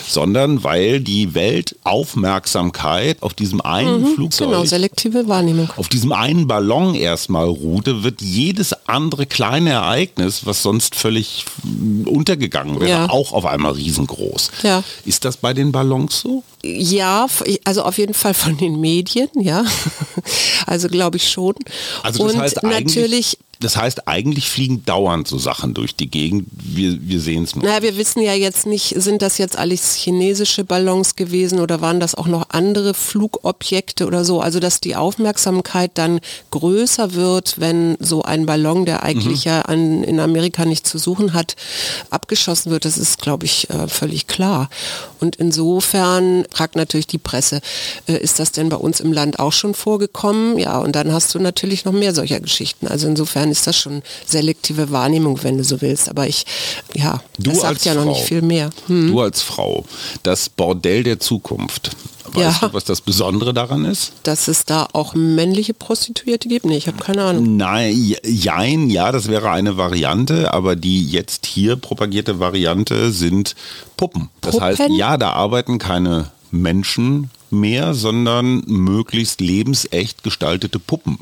sondern 0.07 0.63
weil 0.63 0.99
die 0.99 1.33
Weltaufmerksamkeit 1.33 3.21
auf 3.21 3.33
diesem 3.33 3.61
einen 3.61 4.01
mhm, 4.01 4.15
Flugzeug, 4.15 4.49
genau, 4.49 4.65
selektive 4.65 5.27
Wahrnehmung, 5.27 5.69
auf 5.77 5.89
diesem 5.89 6.11
einen 6.11 6.47
Ballon 6.47 6.95
erstmal 6.95 7.47
ruhte, 7.47 8.03
wird 8.03 8.21
jedes 8.21 8.73
andere 8.87 9.25
kleine 9.25 9.71
Ereignis, 9.71 10.45
was 10.45 10.63
sonst 10.63 10.95
völlig 10.95 11.45
untergegangen 12.05 12.79
wäre, 12.79 12.89
ja. 12.89 13.09
auch 13.09 13.33
auf 13.33 13.45
einmal 13.45 13.73
riesengroß. 13.73 14.51
Ja. 14.63 14.83
Ist 15.05 15.25
das 15.25 15.37
bei 15.37 15.53
den 15.53 15.71
Ballons 15.71 16.19
so? 16.21 16.43
Ja, 16.65 17.27
also 17.63 17.83
auf 17.83 17.97
jeden 17.97 18.15
Fall 18.15 18.33
von 18.33 18.57
den 18.57 18.79
Medien, 18.79 19.29
ja. 19.39 19.63
Also 20.65 20.87
glaube 20.87 21.17
ich 21.17 21.29
schon. 21.29 21.53
Also 22.01 22.23
das 22.23 22.33
Und 22.33 22.41
heißt 22.41 22.63
natürlich 22.63 23.37
das 23.59 23.77
heißt, 23.77 24.07
eigentlich 24.07 24.49
fliegen 24.49 24.83
dauernd 24.85 25.27
so 25.27 25.37
Sachen 25.37 25.73
durch 25.73 25.95
die 25.95 26.09
Gegend. 26.09 26.47
Wir, 26.51 26.97
wir 27.01 27.19
sehen 27.19 27.43
es 27.43 27.55
nur. 27.55 27.63
Naja, 27.63 27.81
wir 27.81 27.97
wissen 27.97 28.21
ja 28.21 28.33
jetzt 28.33 28.65
nicht, 28.65 28.93
sind 29.01 29.21
das 29.21 29.37
jetzt 29.37 29.57
alles 29.57 29.95
chinesische 29.95 30.63
Ballons 30.63 31.15
gewesen 31.15 31.59
oder 31.59 31.81
waren 31.81 31.99
das 31.99 32.15
auch 32.15 32.27
noch 32.27 32.49
andere 32.49 32.93
Flugobjekte 32.93 34.05
oder 34.05 34.25
so? 34.25 34.41
Also, 34.41 34.59
dass 34.59 34.81
die 34.81 34.95
Aufmerksamkeit 34.95 35.91
dann 35.95 36.19
größer 36.51 37.13
wird, 37.13 37.59
wenn 37.59 37.97
so 37.99 38.23
ein 38.23 38.45
Ballon, 38.45 38.85
der 38.85 39.03
eigentlich 39.03 39.45
mhm. 39.45 39.51
ja 39.51 39.61
an, 39.61 40.03
in 40.03 40.19
Amerika 40.19 40.65
nicht 40.65 40.87
zu 40.87 40.97
suchen 40.97 41.33
hat, 41.33 41.55
abgeschossen 42.09 42.71
wird, 42.71 42.85
das 42.85 42.97
ist, 42.97 43.21
glaube 43.21 43.45
ich, 43.45 43.69
äh, 43.69 43.87
völlig 43.87 44.27
klar. 44.27 44.69
Und 45.19 45.37
insofern 45.37 46.45
fragt 46.51 46.75
natürlich 46.75 47.07
die 47.07 47.17
Presse, 47.17 47.61
äh, 48.07 48.17
ist 48.17 48.39
das 48.39 48.51
denn 48.51 48.69
bei 48.69 48.77
uns 48.77 48.99
im 48.99 49.13
Land 49.13 49.39
auch 49.39 49.53
schon 49.53 49.73
vorgekommen? 49.73 50.57
Ja, 50.57 50.79
und 50.79 50.95
dann 50.95 51.11
hast 51.11 51.33
du 51.33 51.39
natürlich 51.39 51.85
noch 51.85 51.93
mehr 51.93 52.13
solcher 52.13 52.39
Geschichten. 52.39 52.87
Also 52.87 53.07
insofern 53.07 53.44
insofern 53.45 53.51
ist 53.51 53.67
das 53.67 53.77
schon 53.77 54.01
selektive 54.25 54.91
Wahrnehmung, 54.91 55.39
wenn 55.43 55.57
du 55.57 55.63
so 55.63 55.81
willst. 55.81 56.09
Aber 56.09 56.27
ich, 56.27 56.45
ja, 56.93 57.21
du 57.37 57.51
das 57.51 57.61
sagt 57.61 57.85
ja 57.85 57.93
Frau, 57.93 58.05
noch 58.05 58.13
nicht 58.13 58.25
viel 58.25 58.41
mehr. 58.41 58.69
Hm? 58.87 59.11
Du 59.11 59.21
als 59.21 59.41
Frau, 59.41 59.85
das 60.23 60.49
Bordell 60.49 61.03
der 61.03 61.19
Zukunft. 61.19 61.91
Weißt 62.33 62.61
ja. 62.61 62.67
du, 62.67 62.73
was 62.73 62.83
das 62.83 63.01
Besondere 63.01 63.53
daran 63.53 63.85
ist? 63.85 64.11
Dass 64.23 64.47
es 64.47 64.65
da 64.65 64.87
auch 64.91 65.13
männliche 65.13 65.73
Prostituierte 65.73 66.49
gibt? 66.49 66.65
Nee, 66.65 66.77
ich 66.77 66.87
habe 66.87 66.97
keine 66.97 67.23
Ahnung. 67.23 67.55
Nein, 67.55 68.15
jein, 68.23 68.89
ja, 68.89 69.11
das 69.11 69.29
wäre 69.29 69.51
eine 69.51 69.77
Variante, 69.77 70.53
aber 70.53 70.75
die 70.75 71.07
jetzt 71.07 71.45
hier 71.45 71.75
propagierte 71.77 72.39
Variante 72.39 73.11
sind 73.11 73.55
Puppen. 73.95 74.29
Das 74.41 74.51
Puppen? 74.51 74.67
heißt, 74.67 74.81
ja, 74.97 75.17
da 75.17 75.31
arbeiten 75.31 75.77
keine 75.77 76.31
Menschen 76.51 77.29
mehr, 77.59 77.93
sondern 77.93 78.63
möglichst 78.67 79.41
lebensecht 79.41 80.23
gestaltete 80.23 80.79
Puppen, 80.79 81.19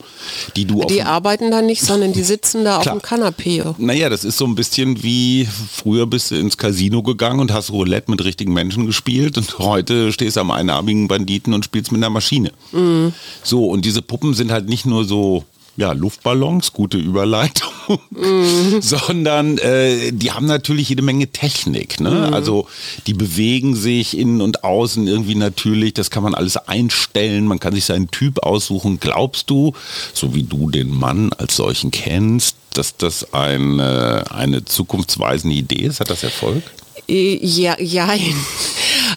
die 0.56 0.66
du 0.66 0.84
Die 0.86 1.04
arbeiten 1.04 1.52
da 1.52 1.62
nicht, 1.62 1.82
sondern 1.82 2.14
die 2.14 2.24
sitzen 2.24 2.66
da 2.66 2.78
auf 2.78 2.84
dem 2.84 3.02
Kanapee. 3.02 3.64
Naja, 3.78 4.10
das 4.10 4.24
ist 4.24 4.38
so 4.38 4.46
ein 4.46 4.56
bisschen 4.56 5.04
wie 5.04 5.48
früher 5.72 6.08
bist 6.08 6.32
du 6.32 6.36
ins 6.36 6.58
Casino 6.58 7.04
gegangen 7.04 7.40
und 7.40 7.54
hast 7.54 7.72
Roulette 7.72 8.12
mit 8.12 8.24
richtigen 8.24 8.54
Menschen 8.54 8.86
gespielt 8.86 9.38
und 9.38 9.60
heute 9.60 10.12
stehst 10.12 10.38
du 10.38 10.42
am 10.42 10.52
einarmigen 10.52 11.08
Banditen 11.08 11.54
und 11.54 11.66
spielst 11.66 11.92
mit 11.92 12.00
einer 12.00 12.10
Maschine. 12.10 12.52
Mhm. 12.72 13.14
So, 13.44 13.68
und 13.68 13.86
diese 13.86 14.02
Puppen 14.02 14.34
sind 14.34 14.52
halt 14.52 14.68
nicht 14.68 14.86
nur 14.86 15.06
so 15.06 15.46
ja, 15.76 15.92
Luftballons, 15.92 16.72
gute 16.74 16.98
Überleitung, 16.98 17.72
mm. 18.12 18.80
sondern 18.82 19.58
äh, 19.58 20.12
die 20.12 20.32
haben 20.32 20.46
natürlich 20.46 20.90
jede 20.90 21.02
Menge 21.02 21.28
Technik. 21.28 22.00
Ne? 22.00 22.30
Mm. 22.30 22.34
Also 22.34 22.68
die 23.08 23.14
bewegen 23.14 23.76
sich 23.76 24.18
innen 24.18 24.42
und 24.42 24.64
außen 24.64 25.08
irgendwie 25.08 25.36
natürlich, 25.36 25.94
das 25.94 26.12
kann 26.12 26.24
man 26.24 26.36
alles 26.36 26.58
einstellen, 26.58 27.48
man 27.48 27.60
kann 27.60 27.74
sich 27.74 27.86
seinen 27.86 28.12
Typ 28.12 28.44
aussuchen. 28.44 29.00
Glaubst 29.00 29.50
du, 29.50 29.74
so 30.14 30.36
wie 30.36 30.44
du 30.44 30.70
den 30.70 30.90
Mann 30.90 31.34
als 31.34 31.56
solchen 31.56 31.90
kennst, 31.90 32.56
dass 32.74 32.96
das 32.98 33.34
eine, 33.34 34.26
eine 34.30 34.66
zukunftsweisende 34.66 35.56
Idee 35.56 35.86
ist? 35.86 36.00
Hat 36.00 36.10
das 36.10 36.24
Erfolg? 36.24 36.64
Ja, 37.08 37.76
ja. 37.80 38.10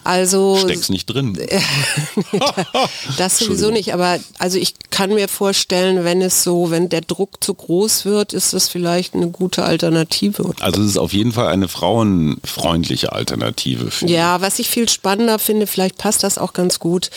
Also 0.03 0.57
steckst 0.57 0.89
nicht 0.89 1.05
drin. 1.05 1.37
das 3.17 3.39
sowieso 3.39 3.71
nicht, 3.71 3.93
aber 3.93 4.19
also 4.39 4.57
ich 4.57 4.73
kann 4.89 5.13
mir 5.13 5.27
vorstellen, 5.27 6.03
wenn 6.03 6.21
es 6.21 6.43
so, 6.43 6.71
wenn 6.71 6.89
der 6.89 7.01
Druck 7.01 7.43
zu 7.43 7.53
groß 7.53 8.05
wird, 8.05 8.33
ist 8.33 8.53
das 8.53 8.69
vielleicht 8.69 9.13
eine 9.13 9.29
gute 9.29 9.63
Alternative. 9.63 10.53
Also 10.59 10.81
es 10.81 10.89
ist 10.89 10.97
auf 10.97 11.13
jeden 11.13 11.31
Fall 11.31 11.47
eine 11.47 11.67
frauenfreundliche 11.67 13.13
Alternative. 13.13 13.89
Ja, 14.05 14.41
was 14.41 14.59
ich 14.59 14.69
viel 14.69 14.89
spannender 14.89 15.39
finde, 15.39 15.67
vielleicht 15.67 15.97
passt 15.97 16.23
das 16.23 16.37
auch 16.37 16.53
ganz 16.53 16.79
gut. 16.79 17.09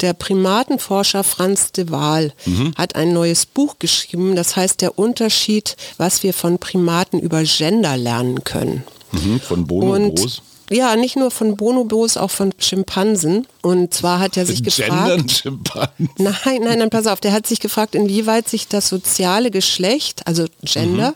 Der 0.00 0.12
Primatenforscher 0.12 1.24
Franz 1.24 1.72
de 1.72 1.90
Waal 1.90 2.32
mhm. 2.44 2.72
hat 2.76 2.96
ein 2.96 3.12
neues 3.12 3.46
Buch 3.46 3.76
geschrieben, 3.78 4.36
das 4.36 4.56
heißt 4.56 4.80
der 4.80 4.98
Unterschied, 4.98 5.76
was 5.96 6.22
wir 6.22 6.34
von 6.34 6.58
Primaten 6.58 7.18
über 7.20 7.42
Gender 7.44 7.96
lernen 7.96 8.44
können. 8.44 8.84
Mhm, 9.12 9.40
von 9.40 9.66
Bonobos. 9.66 10.42
Ja, 10.70 10.96
nicht 10.96 11.16
nur 11.16 11.30
von 11.30 11.56
Bonobos, 11.56 12.16
auch 12.16 12.30
von 12.30 12.52
Schimpansen. 12.58 13.46
Und 13.62 13.94
zwar 13.94 14.18
hat 14.20 14.36
er 14.36 14.46
sich 14.46 14.62
gefragt. 14.62 15.30
Schimpansen. 15.30 16.10
Nein, 16.18 16.60
nein, 16.62 16.78
nein, 16.78 16.90
pass 16.90 17.06
auf. 17.06 17.20
Der 17.20 17.32
hat 17.32 17.46
sich 17.46 17.60
gefragt, 17.60 17.94
inwieweit 17.94 18.48
sich 18.48 18.68
das 18.68 18.88
soziale 18.88 19.50
Geschlecht, 19.50 20.26
also 20.26 20.46
Gender, 20.62 21.10
mhm. 21.10 21.14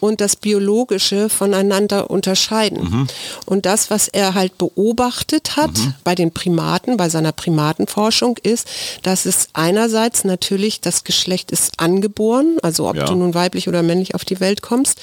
und 0.00 0.20
das 0.20 0.36
biologische 0.36 1.28
voneinander 1.28 2.10
unterscheiden. 2.10 2.82
Mhm. 2.82 3.06
Und 3.46 3.66
das, 3.66 3.90
was 3.90 4.08
er 4.08 4.34
halt 4.34 4.58
beobachtet 4.58 5.56
hat 5.56 5.76
mhm. 5.76 5.94
bei 6.04 6.14
den 6.14 6.32
Primaten, 6.32 6.96
bei 6.96 7.08
seiner 7.08 7.32
Primatenforschung, 7.32 8.38
ist, 8.42 8.68
dass 9.02 9.24
es 9.24 9.48
einerseits 9.54 10.24
natürlich 10.24 10.80
das 10.80 11.04
Geschlecht 11.04 11.50
ist 11.50 11.80
angeboren, 11.80 12.56
also 12.62 12.88
ob 12.88 12.96
ja. 12.96 13.04
du 13.04 13.14
nun 13.14 13.34
weiblich 13.34 13.68
oder 13.68 13.82
männlich 13.82 14.14
auf 14.14 14.24
die 14.24 14.40
Welt 14.40 14.62
kommst, 14.62 15.00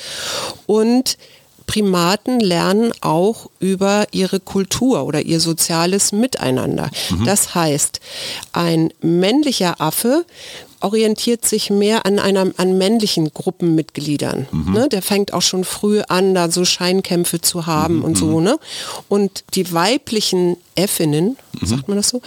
und 0.67 1.17
Primaten 1.67 2.39
lernen 2.39 2.91
auch 3.01 3.49
über 3.60 4.08
ihre 4.12 4.39
Kultur 4.39 5.06
oder 5.06 5.21
ihr 5.21 5.39
soziales 5.39 6.12
Miteinander. 6.12 6.89
Mhm. 7.10 7.25
Das 7.25 7.56
heißt, 7.56 7.99
ein 8.54 8.93
männlicher 9.01 9.82
Affe 9.82 10.25
orientiert 10.86 11.45
sich 11.45 11.69
mehr 11.69 12.06
an 12.06 12.19
einer 12.19 12.45
an 12.58 12.78
männlichen 12.78 13.34
Gruppenmitgliedern. 13.34 14.48
Mhm. 14.52 14.74
Ne? 14.74 14.89
Der 14.89 15.02
fängt 15.02 15.34
auch 15.34 15.41
schon 15.41 15.63
früh 15.63 16.02
an, 16.08 16.34
da 16.36 16.50
so 16.52 16.63
Scheinkämpfe 16.63 17.41
zu 17.41 17.65
haben 17.65 17.98
Mhm. 17.98 18.04
und 18.04 18.17
so. 18.17 18.39
Ne? 18.39 18.58
Und 19.10 19.43
die 19.56 19.74
weiblichen 19.74 20.58
Effinnen, 20.76 21.38
Mhm. 21.62 21.65
sagt 21.65 21.88
man 21.88 21.98
das 21.98 22.10
so, 22.10 22.21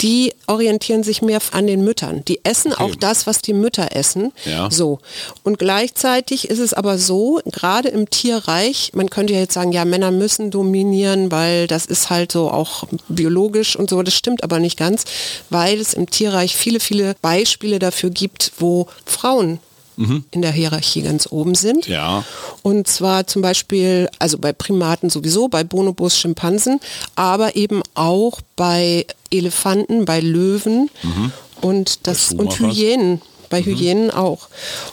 die 0.00 0.32
orientieren 0.46 1.02
sich 1.04 1.20
mehr 1.22 1.40
an 1.52 1.66
den 1.66 1.84
Müttern. 1.84 2.24
Die 2.26 2.40
essen 2.44 2.72
auch 2.72 2.94
das, 2.94 3.26
was 3.26 3.42
die 3.42 3.52
Mütter 3.52 3.94
essen. 3.94 4.32
Ja. 4.46 4.70
So. 4.70 4.98
Und 5.44 5.58
gleichzeitig 5.58 6.48
ist 6.48 6.58
es 6.58 6.72
aber 6.72 6.96
so, 6.98 7.40
gerade 7.44 7.88
im 7.90 8.08
Tierreich, 8.08 8.92
man 8.94 9.10
könnte 9.10 9.34
ja 9.34 9.40
jetzt 9.40 9.52
sagen, 9.54 9.72
ja, 9.72 9.84
Männer 9.84 10.10
müssen 10.10 10.50
dominieren, 10.50 11.30
weil 11.30 11.66
das 11.66 11.84
ist 11.86 12.08
halt 12.10 12.32
so 12.32 12.50
auch 12.50 12.84
biologisch 13.08 13.76
und 13.76 13.90
so. 13.90 14.02
Das 14.02 14.14
stimmt 14.14 14.42
aber 14.42 14.58
nicht 14.58 14.78
ganz, 14.78 15.04
weil 15.50 15.78
es 15.78 15.92
im 15.92 16.08
Tierreich 16.08 16.56
viele, 16.56 16.80
viele 16.80 17.14
Beispiele 17.20 17.78
dafür 17.78 17.91
gibt, 18.10 18.52
wo 18.58 18.88
Frauen 19.04 19.60
in 20.30 20.42
der 20.42 20.52
Hierarchie 20.52 21.02
ganz 21.02 21.28
oben 21.30 21.54
sind. 21.54 21.86
Ja. 21.86 22.24
Und 22.62 22.88
zwar 22.88 23.26
zum 23.26 23.42
Beispiel, 23.42 24.08
also 24.18 24.38
bei 24.38 24.52
Primaten 24.52 25.10
sowieso, 25.10 25.48
bei 25.48 25.64
Bonobos, 25.64 26.18
Schimpansen, 26.18 26.80
aber 27.14 27.56
eben 27.56 27.82
auch 27.94 28.40
bei 28.56 29.06
Elefanten, 29.30 30.04
bei 30.04 30.20
Löwen 30.20 30.90
und, 31.60 32.06
das, 32.06 32.32
und. 32.32 32.58
Hyänen. 32.58 33.20
Bei 33.52 33.62
Hyänen 33.62 34.10
auch. 34.10 34.48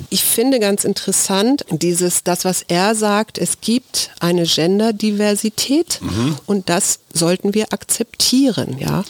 Ich 0.10 0.24
finde 0.24 0.60
ganz 0.60 0.84
interessant, 0.84 1.66
dieses, 1.72 2.24
das, 2.24 2.44
was 2.46 2.64
er 2.68 2.94
sagt, 2.94 3.38
es 3.38 3.62
gibt 3.62 4.12
eine 4.20 4.44
Genderdiversität 4.46 6.00
und 6.46 6.70
das 6.70 7.00
sollten 7.14 7.54
wir 7.54 7.74
akzeptieren, 7.74 8.78
ja. 8.80 9.04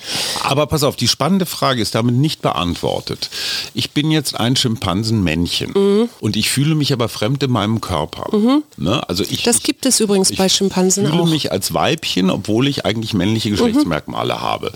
Aber 0.44 0.68
pass 0.68 0.84
auf, 0.84 0.96
die 0.96 1.08
spannende 1.08 1.46
Frage 1.46 1.82
ist 1.82 1.96
damit 1.96 2.16
nicht 2.16 2.42
beantwortet. 2.42 3.30
Ich 3.74 3.92
bin 3.92 4.12
jetzt 4.12 4.40
ein 4.40 4.56
Schimpansenmännchen 4.56 5.72
Mhm. 5.76 6.10
und 6.22 6.36
ich 6.38 6.50
fühle 6.50 6.76
mich 6.76 6.94
aber 6.94 7.10
fremd 7.10 7.44
in 7.44 7.52
meinem 7.52 7.82
Körper. 7.82 8.30
Ne? 8.78 9.08
Also 9.10 9.24
ich, 9.24 9.44
Das 9.44 9.58
ich, 9.58 9.64
gibt 9.64 9.86
es 9.86 10.00
übrigens 10.00 10.34
bei 10.36 10.48
Schimpansen 10.48 11.06
fühle 11.08 11.20
auch. 11.22 11.26
Mhm. 11.26 11.32
mich 11.32 11.52
als 11.52 11.74
Weibchen, 11.74 12.30
obwohl 12.30 12.68
ich 12.68 12.86
eigentlich 12.86 13.14
männliche 13.14 13.50
Geschlechtsmerkmale 13.50 14.42
habe. 14.42 14.72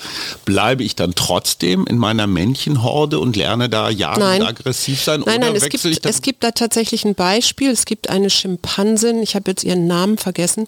Bleibe 0.46 0.84
ich 0.84 0.96
dann 0.96 1.16
trotzdem 1.16 1.86
in 1.88 1.98
meiner 1.98 2.28
Männchenhorde 2.28 3.20
und 3.20 3.36
lerne 3.36 3.70
da 3.70 3.90
und 3.90 4.62
aggressiv 4.63 5.02
sein? 5.02 5.21
Nein, 5.26 5.38
oder 5.39 5.47
nein, 5.52 5.56
es 5.56 5.69
gibt, 5.69 6.06
es 6.06 6.21
gibt 6.21 6.43
da 6.43 6.52
tatsächlich 6.52 7.06
ein 7.06 7.15
Beispiel. 7.15 7.69
Es 7.69 7.86
gibt 7.86 8.10
eine 8.10 8.30
Schimpansin, 8.30 9.21
ich 9.21 9.36
habe 9.36 9.52
jetzt 9.52 9.63
ihren 9.63 9.88
Namen 9.88 10.17
vergessen, 10.17 10.67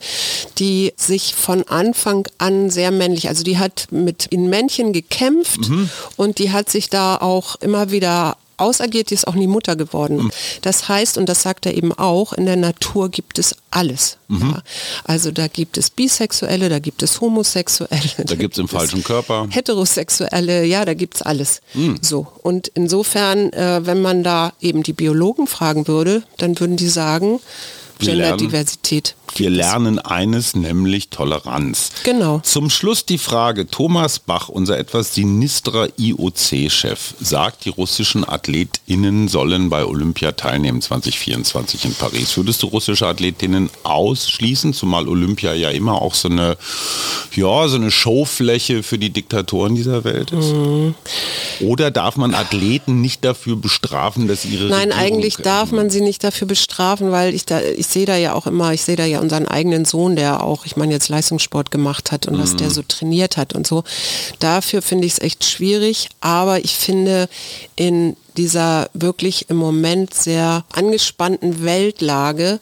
die 0.59 0.93
sich 0.97 1.33
von 1.35 1.63
Anfang 1.67 2.27
an 2.37 2.69
sehr 2.69 2.91
männlich, 2.91 3.27
also 3.27 3.43
die 3.43 3.57
hat 3.57 3.87
mit 3.91 4.25
in 4.27 4.49
Männchen 4.49 4.93
gekämpft 4.93 5.69
Mhm. 5.69 5.89
und 6.17 6.39
die 6.39 6.51
hat 6.51 6.69
sich 6.69 6.89
da 6.89 7.17
auch 7.17 7.55
immer 7.57 7.91
wieder 7.91 8.37
ausagiert, 8.57 9.09
die 9.09 9.13
ist 9.13 9.27
auch 9.27 9.35
nie 9.35 9.47
Mutter 9.47 9.75
geworden. 9.75 10.17
Mhm. 10.17 10.31
Das 10.61 10.87
heißt, 10.89 11.17
und 11.17 11.27
das 11.27 11.41
sagt 11.41 11.65
er 11.65 11.75
eben 11.75 11.91
auch, 11.93 12.33
in 12.33 12.45
der 12.45 12.55
Natur 12.55 13.09
gibt 13.09 13.39
es 13.39 13.55
alles. 13.71 14.17
Mhm. 14.27 14.51
Ja. 14.51 14.61
Also 15.03 15.31
da 15.31 15.47
gibt 15.47 15.77
es 15.77 15.89
Bisexuelle, 15.89 16.69
da 16.69 16.79
gibt 16.79 17.03
es 17.03 17.21
Homosexuelle. 17.21 18.01
Da 18.17 18.33
im 18.33 18.39
gibt 18.39 18.57
es 18.57 18.69
falschen 18.69 19.03
Körper. 19.03 19.47
Heterosexuelle, 19.49 20.65
ja, 20.65 20.85
da 20.85 20.93
gibt's 20.93 21.21
alles. 21.21 21.61
Hm. 21.73 21.97
So. 22.01 22.27
Und 22.41 22.69
insofern, 22.73 23.51
äh, 23.53 23.85
wenn 23.85 24.01
man 24.01 24.23
da 24.23 24.53
eben 24.61 24.83
die 24.83 24.93
Biologen 24.93 25.47
fragen 25.47 25.87
würde, 25.87 26.23
dann 26.37 26.59
würden 26.59 26.77
die 26.77 26.89
sagen, 26.89 27.39
Genderdiversität. 27.99 29.15
Wir 29.35 29.49
lernen 29.49 29.99
eines, 29.99 30.55
nämlich 30.55 31.09
Toleranz. 31.09 31.91
Genau. 32.03 32.39
Zum 32.43 32.69
Schluss 32.69 33.05
die 33.05 33.17
Frage, 33.17 33.67
Thomas 33.67 34.19
Bach, 34.19 34.49
unser 34.49 34.77
etwas 34.77 35.15
sinistrer 35.15 35.89
IOC-Chef, 35.97 37.15
sagt, 37.19 37.65
die 37.65 37.69
russischen 37.69 38.27
AthletInnen 38.27 39.27
sollen 39.27 39.69
bei 39.69 39.85
Olympia 39.85 40.31
teilnehmen 40.31 40.81
2024 40.81 41.85
in 41.85 41.93
Paris. 41.95 42.37
Würdest 42.37 42.63
du 42.63 42.67
russische 42.67 43.07
AthletInnen 43.07 43.69
ausschließen, 43.83 44.73
zumal 44.73 45.07
Olympia 45.07 45.53
ja 45.53 45.69
immer 45.69 46.01
auch 46.01 46.13
so 46.13 46.29
eine, 46.29 46.57
ja, 47.35 47.67
so 47.67 47.75
eine 47.75 47.91
Showfläche 47.91 48.83
für 48.83 48.97
die 48.97 49.09
Diktatoren 49.09 49.75
dieser 49.75 50.03
Welt 50.03 50.31
ist? 50.31 50.53
Mhm. 50.53 50.95
Oder 51.61 51.91
darf 51.91 52.17
man 52.17 52.33
Athleten 52.33 53.01
nicht 53.01 53.23
dafür 53.25 53.55
bestrafen, 53.55 54.27
dass 54.27 54.45
ihre 54.45 54.65
Nein, 54.65 54.91
Regierung, 54.91 54.99
eigentlich 54.99 55.35
darf 55.37 55.71
man 55.71 55.89
sie 55.89 56.01
nicht 56.01 56.23
dafür 56.23 56.47
bestrafen, 56.47 57.11
weil 57.11 57.33
ich 57.33 57.45
da, 57.45 57.61
ich 57.61 57.87
sehe 57.87 58.05
da 58.05 58.15
ja 58.15 58.33
auch 58.33 58.47
immer, 58.47 58.73
ich 58.73 58.81
sehe 58.81 58.95
da 58.95 59.05
ja 59.05 59.14
unseren 59.21 59.47
eigenen 59.47 59.85
Sohn, 59.85 60.15
der 60.15 60.43
auch, 60.43 60.65
ich 60.65 60.75
meine, 60.75 60.93
jetzt 60.93 61.09
Leistungssport 61.09 61.71
gemacht 61.71 62.11
hat 62.11 62.27
und 62.27 62.37
was 62.39 62.55
der 62.55 62.71
so 62.71 62.81
trainiert 62.81 63.37
hat 63.37 63.53
und 63.53 63.65
so. 63.67 63.83
Dafür 64.39 64.81
finde 64.81 65.05
ich 65.07 65.13
es 65.13 65.19
echt 65.19 65.43
schwierig, 65.45 66.09
aber 66.21 66.63
ich 66.63 66.75
finde 66.75 67.27
in 67.75 68.15
dieser 68.37 68.89
wirklich 68.93 69.49
im 69.49 69.55
Moment 69.55 70.13
sehr 70.13 70.65
angespannten 70.73 71.63
Weltlage 71.63 72.59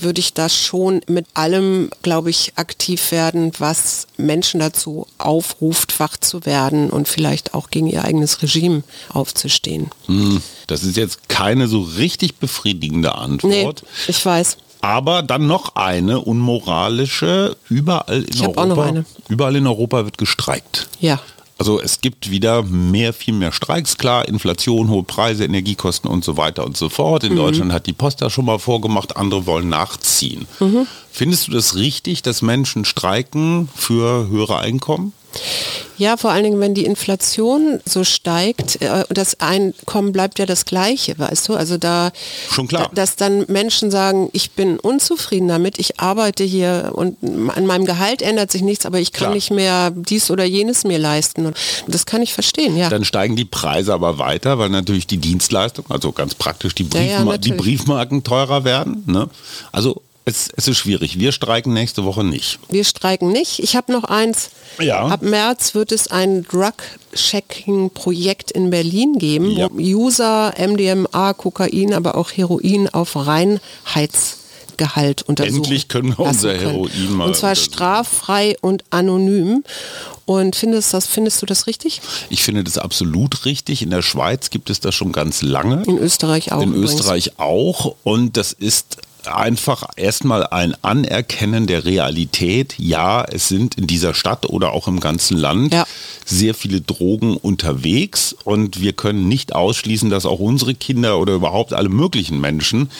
würde 0.00 0.20
ich 0.20 0.34
da 0.34 0.50
schon 0.50 1.00
mit 1.08 1.24
allem, 1.32 1.88
glaube 2.02 2.28
ich, 2.28 2.52
aktiv 2.56 3.12
werden, 3.12 3.50
was 3.58 4.06
Menschen 4.18 4.60
dazu 4.60 5.06
aufruft, 5.16 5.98
wach 6.00 6.18
zu 6.18 6.44
werden 6.44 6.90
und 6.90 7.08
vielleicht 7.08 7.54
auch 7.54 7.70
gegen 7.70 7.86
ihr 7.86 8.04
eigenes 8.04 8.42
Regime 8.42 8.82
aufzustehen. 9.08 9.90
Hm, 10.04 10.42
Das 10.66 10.82
ist 10.84 10.98
jetzt 10.98 11.30
keine 11.30 11.66
so 11.66 11.80
richtig 11.80 12.36
befriedigende 12.36 13.08
Nee, 13.08 13.14
Antwort. 13.62 13.84
ich 14.08 14.24
weiß. 14.24 14.58
Aber 14.86 15.22
dann 15.22 15.48
noch 15.48 15.74
eine 15.74 16.20
unmoralische. 16.20 17.56
Überall 17.68 18.22
in 18.22 18.28
Ich 18.32 18.42
hab 18.44 18.56
auch 18.56 18.66
noch 18.66 18.76
Europa. 18.76 18.88
eine. 18.88 19.04
Überall 19.28 19.56
in 19.56 19.66
Europa 19.66 20.04
wird 20.04 20.16
gestreikt. 20.16 20.88
Ja. 21.00 21.18
Also 21.58 21.80
es 21.80 22.00
gibt 22.00 22.30
wieder 22.30 22.62
mehr, 22.62 23.12
viel 23.12 23.34
mehr 23.34 23.50
Streiks, 23.50 23.98
klar, 23.98 24.28
Inflation, 24.28 24.88
hohe 24.88 25.02
Preise, 25.02 25.44
Energiekosten 25.44 26.08
und 26.08 26.22
so 26.22 26.36
weiter 26.36 26.64
und 26.64 26.76
so 26.76 26.88
fort. 26.88 27.24
Mhm. 27.24 27.30
In 27.30 27.36
Deutschland 27.36 27.72
hat 27.72 27.86
die 27.86 27.94
Post 27.94 28.22
da 28.22 28.30
schon 28.30 28.44
mal 28.44 28.60
vorgemacht, 28.60 29.16
andere 29.16 29.46
wollen 29.46 29.68
nachziehen. 29.68 30.46
Mhm. 30.60 30.86
Findest 31.10 31.48
du 31.48 31.52
das 31.52 31.74
richtig, 31.74 32.22
dass 32.22 32.42
Menschen 32.42 32.84
streiken 32.84 33.68
für 33.74 34.28
höhere 34.28 34.58
Einkommen? 34.58 35.14
Ja, 35.98 36.16
vor 36.18 36.30
allen 36.30 36.44
Dingen, 36.44 36.60
wenn 36.60 36.74
die 36.74 36.84
Inflation 36.84 37.80
so 37.86 38.04
steigt, 38.04 38.82
äh, 38.82 39.04
und 39.08 39.16
das 39.16 39.40
Einkommen 39.40 40.12
bleibt 40.12 40.38
ja 40.38 40.44
das 40.44 40.66
gleiche, 40.66 41.18
weißt 41.18 41.48
du? 41.48 41.54
Also 41.54 41.78
da, 41.78 42.10
Schon 42.50 42.68
klar. 42.68 42.88
da- 42.90 42.94
dass 42.94 43.16
dann 43.16 43.46
Menschen 43.48 43.90
sagen, 43.90 44.28
ich 44.32 44.50
bin 44.50 44.78
unzufrieden 44.78 45.48
damit, 45.48 45.78
ich 45.78 45.98
arbeite 45.98 46.44
hier 46.44 46.92
und 46.94 47.16
an 47.22 47.64
meinem 47.66 47.86
Gehalt 47.86 48.20
ändert 48.20 48.50
sich 48.52 48.60
nichts, 48.62 48.84
aber 48.84 48.98
ich 48.98 49.12
kann 49.12 49.26
Klar. 49.28 49.34
nicht 49.34 49.50
mehr 49.50 49.90
dies 49.94 50.30
oder 50.30 50.44
jenes 50.44 50.84
mir 50.84 50.98
leisten. 50.98 51.46
Und 51.46 51.56
das 51.86 52.04
kann 52.04 52.20
ich 52.22 52.34
verstehen, 52.34 52.76
ja. 52.76 52.90
Dann 52.90 53.04
steigen 53.04 53.36
die 53.36 53.44
Preise 53.46 53.94
aber 53.94 54.18
weiter, 54.18 54.58
weil 54.58 54.68
natürlich 54.68 55.06
die 55.06 55.18
Dienstleistung, 55.18 55.86
also 55.88 56.12
ganz 56.12 56.34
praktisch 56.34 56.74
die, 56.74 56.86
Ja, 56.92 57.00
ja, 57.00 57.16
Briefma 57.18 57.38
die. 57.38 57.52
Briefmarken 57.52 58.22
teurer 58.22 58.64
werden. 58.64 59.02
Ne? 59.06 59.28
Also 59.72 60.02
es, 60.28 60.48
es 60.56 60.66
ist 60.68 60.76
schwierig. 60.78 61.20
Wir 61.20 61.30
streiken 61.30 61.72
nächste 61.72 62.04
Woche 62.04 62.24
nicht. 62.24 62.58
Wir 62.68 62.82
streiken 62.84 63.30
nicht. 63.30 63.60
Ich 63.60 63.76
habe 63.76 63.92
noch 63.92 64.02
eins. 64.04 64.50
Ja. 64.80 65.06
Ab 65.06 65.22
März 65.22 65.76
wird 65.76 65.92
es 65.92 66.08
ein 66.08 66.42
Drug-Checking-Projekt 66.42 68.50
in 68.50 68.70
Berlin 68.70 69.18
geben, 69.18 69.52
Ja. 69.52 69.68
wo 69.70 69.76
User 69.78 70.52
MDMA, 70.58 71.32
Kokain, 71.32 71.94
aber 71.94 72.16
auch 72.16 72.32
Heroin 72.32 72.88
auf 72.88 73.14
Reinheitsgehalt 73.14 75.22
untersuchen. 75.22 75.58
Endlich 75.58 75.86
können 75.86 76.08
wir 76.18 76.26
unser 76.26 76.54
können. 76.54 76.70
Heroin 76.70 77.12
mal 77.12 77.28
Und 77.28 77.36
zwar 77.36 77.54
straffrei 77.54 78.56
und 78.60 78.82
anonym. 78.90 79.62
Und 80.24 80.56
findest, 80.56 80.92
das, 80.92 81.06
findest 81.06 81.40
du 81.40 81.46
das 81.46 81.68
richtig? 81.68 82.00
Ich 82.30 82.42
finde 82.42 82.64
das 82.64 82.78
absolut 82.78 83.44
richtig. 83.44 83.80
In 83.82 83.90
der 83.90 84.02
Schweiz 84.02 84.50
gibt 84.50 84.70
es 84.70 84.80
das 84.80 84.92
schon 84.92 85.12
ganz 85.12 85.40
lange. 85.40 85.84
In 85.86 85.98
Österreich 85.98 86.50
auch. 86.50 86.62
In. 86.62 86.74
Österreich 86.74 87.38
auch. 87.38 87.94
Und 88.02 88.36
das 88.36 88.52
ist 88.52 88.96
einfach 89.28 89.84
erstmal 89.96 90.46
ein 90.46 90.74
Anerkennen 90.82 91.66
der 91.66 91.84
Realität. 91.84 92.74
Ja, 92.78 93.24
es 93.24 93.48
sind 93.48 93.76
in 93.76 93.86
dieser 93.86 94.14
Stadt 94.14 94.46
oder 94.48 94.72
auch 94.72 94.88
im 94.88 95.00
ganzen 95.00 95.36
Land 95.36 95.72
Ja. 95.72 95.86
sehr 96.24 96.54
viele 96.54 96.80
Drogen 96.80 97.36
unterwegs 97.36 98.34
und 98.44 98.80
wir 98.80 98.92
können 98.92 99.28
nicht 99.28 99.54
ausschließen, 99.54 100.10
dass 100.10 100.26
auch 100.26 100.38
unsere 100.38 100.74
Kinder 100.74 101.18
oder 101.18 101.34
überhaupt 101.34 101.72
alle 101.72 101.88
möglichen 101.88 102.40
Menschen 102.40 102.90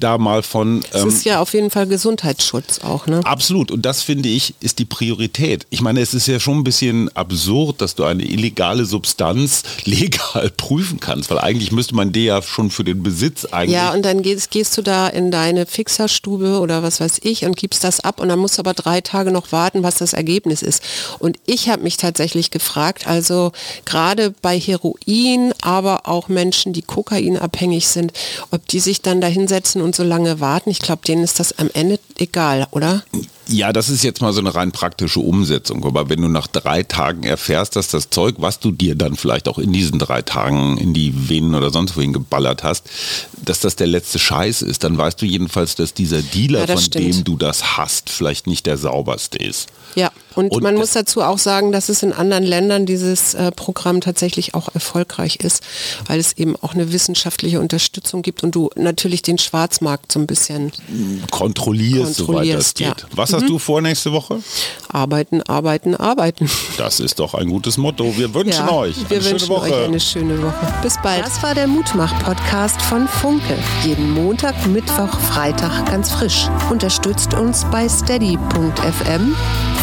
da 0.00 0.18
mal 0.18 0.42
von 0.42 0.82
Es 0.92 1.02
ähm, 1.02 1.08
ist 1.08 1.24
ja 1.24 1.40
auf 1.40 1.52
jeden 1.54 1.70
Fall 1.70 1.86
Gesundheitsschutz 1.86 2.80
auch, 2.80 3.06
ne? 3.06 3.20
Absolut. 3.24 3.70
Und 3.70 3.84
das 3.86 4.02
finde 4.02 4.28
ich 4.28 4.54
ist 4.60 4.78
die 4.78 4.84
Priorität. 4.84 5.66
Ich 5.70 5.80
meine, 5.80 6.00
es 6.00 6.14
ist 6.14 6.26
ja 6.26 6.40
schon 6.40 6.58
ein 6.58 6.64
bisschen 6.64 7.14
absurd, 7.16 7.80
dass 7.80 7.94
du 7.94 8.04
eine 8.04 8.24
illegale 8.24 8.84
Substanz 8.84 9.62
legal 9.84 10.50
prüfen 10.56 11.00
kannst, 11.00 11.30
weil 11.30 11.38
eigentlich 11.38 11.72
müsste 11.72 11.94
man 11.94 12.12
dir 12.12 12.24
ja 12.24 12.42
schon 12.42 12.70
für 12.70 12.84
den 12.84 13.02
Besitz 13.02 13.44
eigentlich. 13.46 13.74
Ja, 13.74 13.92
und 13.92 14.02
dann 14.04 14.22
gehst, 14.22 14.50
gehst 14.50 14.76
du 14.76 14.82
da 14.82 15.08
in 15.08 15.30
deine 15.30 15.66
Fixerstube 15.74 16.60
oder 16.60 16.82
was 16.82 17.00
weiß 17.00 17.20
ich 17.22 17.44
und 17.44 17.56
gibst 17.56 17.84
das 17.84 18.00
ab 18.00 18.20
und 18.20 18.28
dann 18.28 18.38
musst 18.38 18.58
du 18.58 18.60
aber 18.60 18.74
drei 18.74 19.00
Tage 19.00 19.32
noch 19.32 19.52
warten, 19.52 19.82
was 19.82 19.96
das 19.96 20.12
Ergebnis 20.12 20.62
ist. 20.62 20.82
Und 21.18 21.38
ich 21.46 21.68
habe 21.68 21.82
mich 21.82 21.96
tatsächlich 21.96 22.50
gefragt, 22.50 23.06
also 23.06 23.52
gerade 23.84 24.30
bei 24.30 24.58
Heroin, 24.58 25.52
aber 25.60 26.08
auch 26.08 26.28
Menschen, 26.28 26.72
die 26.72 26.82
kokainabhängig 26.82 27.88
sind, 27.88 28.12
ob 28.50 28.66
die 28.68 28.80
sich 28.80 29.02
dann 29.02 29.20
da 29.20 29.26
hinsetzen 29.26 29.82
und 29.82 29.96
so 29.96 30.04
lange 30.04 30.40
warten. 30.40 30.70
Ich 30.70 30.78
glaube, 30.78 31.02
denen 31.06 31.24
ist 31.24 31.40
das 31.40 31.58
am 31.58 31.70
Ende 31.74 31.98
egal, 32.18 32.66
oder? 32.70 33.02
Ja, 33.48 33.72
das 33.74 33.90
ist 33.90 34.02
jetzt 34.02 34.22
mal 34.22 34.32
so 34.32 34.40
eine 34.40 34.54
rein 34.54 34.72
praktische 34.72 35.20
Umsetzung. 35.20 35.84
Aber 35.84 36.08
wenn 36.08 36.22
du 36.22 36.28
nach 36.28 36.46
drei 36.46 36.82
Tagen 36.82 37.24
erfährst, 37.24 37.76
dass 37.76 37.88
das 37.88 38.08
Zeug, 38.08 38.36
was 38.38 38.58
du 38.58 38.70
dir 38.70 38.94
dann 38.94 39.16
vielleicht 39.16 39.48
auch 39.48 39.58
in 39.58 39.72
diesen 39.72 39.98
drei 39.98 40.22
Tagen 40.22 40.78
in 40.78 40.94
die 40.94 41.28
Venen 41.28 41.54
oder 41.54 41.70
sonst 41.70 41.96
wohin 41.96 42.12
geballert 42.14 42.62
hast, 42.62 42.86
dass 43.44 43.60
das 43.60 43.76
der 43.76 43.86
letzte 43.86 44.18
Scheiß 44.18 44.62
ist, 44.62 44.82
dann 44.84 44.96
weißt 44.96 45.20
du 45.20 45.26
jedenfalls, 45.26 45.74
dass 45.74 45.92
dieser 45.92 46.22
Dealer, 46.22 46.60
Ja, 46.60 46.66
von 46.74 46.78
stimmt. 46.82 47.04
dem 47.04 47.24
du 47.24 47.36
das 47.36 47.76
hast, 47.76 48.08
vielleicht 48.08 48.46
nicht 48.46 48.64
der 48.64 48.78
sauberste 48.78 49.36
ist. 49.38 49.68
Ja, 49.94 50.10
und, 50.34 50.50
Und 50.52 50.62
man 50.62 50.74
muss 50.74 50.92
dazu 50.92 51.22
auch 51.22 51.38
sagen, 51.38 51.72
dass 51.72 51.88
es 51.88 52.02
in 52.02 52.12
anderen 52.12 52.44
Ländern 52.44 52.86
dieses 52.86 53.34
äh, 53.34 53.50
Programm 53.52 54.00
tatsächlich 54.00 54.54
auch 54.54 54.68
erfolgreich 54.74 55.36
ist, 55.36 55.62
weil 56.06 56.18
es 56.20 56.32
eben 56.34 56.56
auch 56.60 56.74
eine 56.74 56.92
wissenschaftliche 56.92 57.60
Unterstützung 57.60 58.22
gibt 58.22 58.42
und 58.42 58.54
du 58.54 58.70
natürlich 58.76 59.22
den 59.22 59.38
Schwarzmarkt 59.38 60.12
so 60.12 60.18
ein 60.20 60.26
bisschen 60.26 60.72
Kontrollierst, 61.30 62.14
soweit 62.16 62.16
das 62.16 62.26
Kontrollierst, 62.26 62.76
geht. 62.78 62.86
ja. 62.86 62.94
Was 63.12 63.32
hast 63.32 63.48
du 63.48 63.58
vor 63.58 63.80
nächste 63.80 64.12
Woche? 64.12 64.38
arbeiten, 64.88 65.42
arbeiten, 65.42 65.94
arbeiten. 65.96 66.48
Das 66.76 67.00
ist 67.00 67.18
doch 67.18 67.34
ein 67.34 67.48
gutes 67.48 67.76
Motto. 67.76 68.16
Wir 68.16 68.32
wünschen 68.34 68.66
Ja, 68.66 68.72
euch 68.72 68.96
wir 69.08 69.16
eine 69.16 69.22
schöne 69.22 69.30
wünschen 69.32 69.48
Woche. 69.48 69.72
euch 69.74 69.84
eine 69.84 70.00
schöne 70.00 70.42
Woche. 70.42 70.74
Bis 70.82 70.94
bald. 71.02 71.24
Das 71.26 71.42
war 71.42 71.54
der 71.54 71.66
Mutmach-Podcast 71.66 72.80
von 72.82 73.08
Funke. 73.08 73.56
Jeden 73.84 74.10
Montag, 74.12 74.66
Mittwoch, 74.66 75.18
Freitag 75.32 75.86
ganz 75.86 76.10
frisch. 76.10 76.48
Unterstützt 76.70 77.34
uns 77.34 77.64
bei 77.70 77.88
steady.fm, 77.88 79.34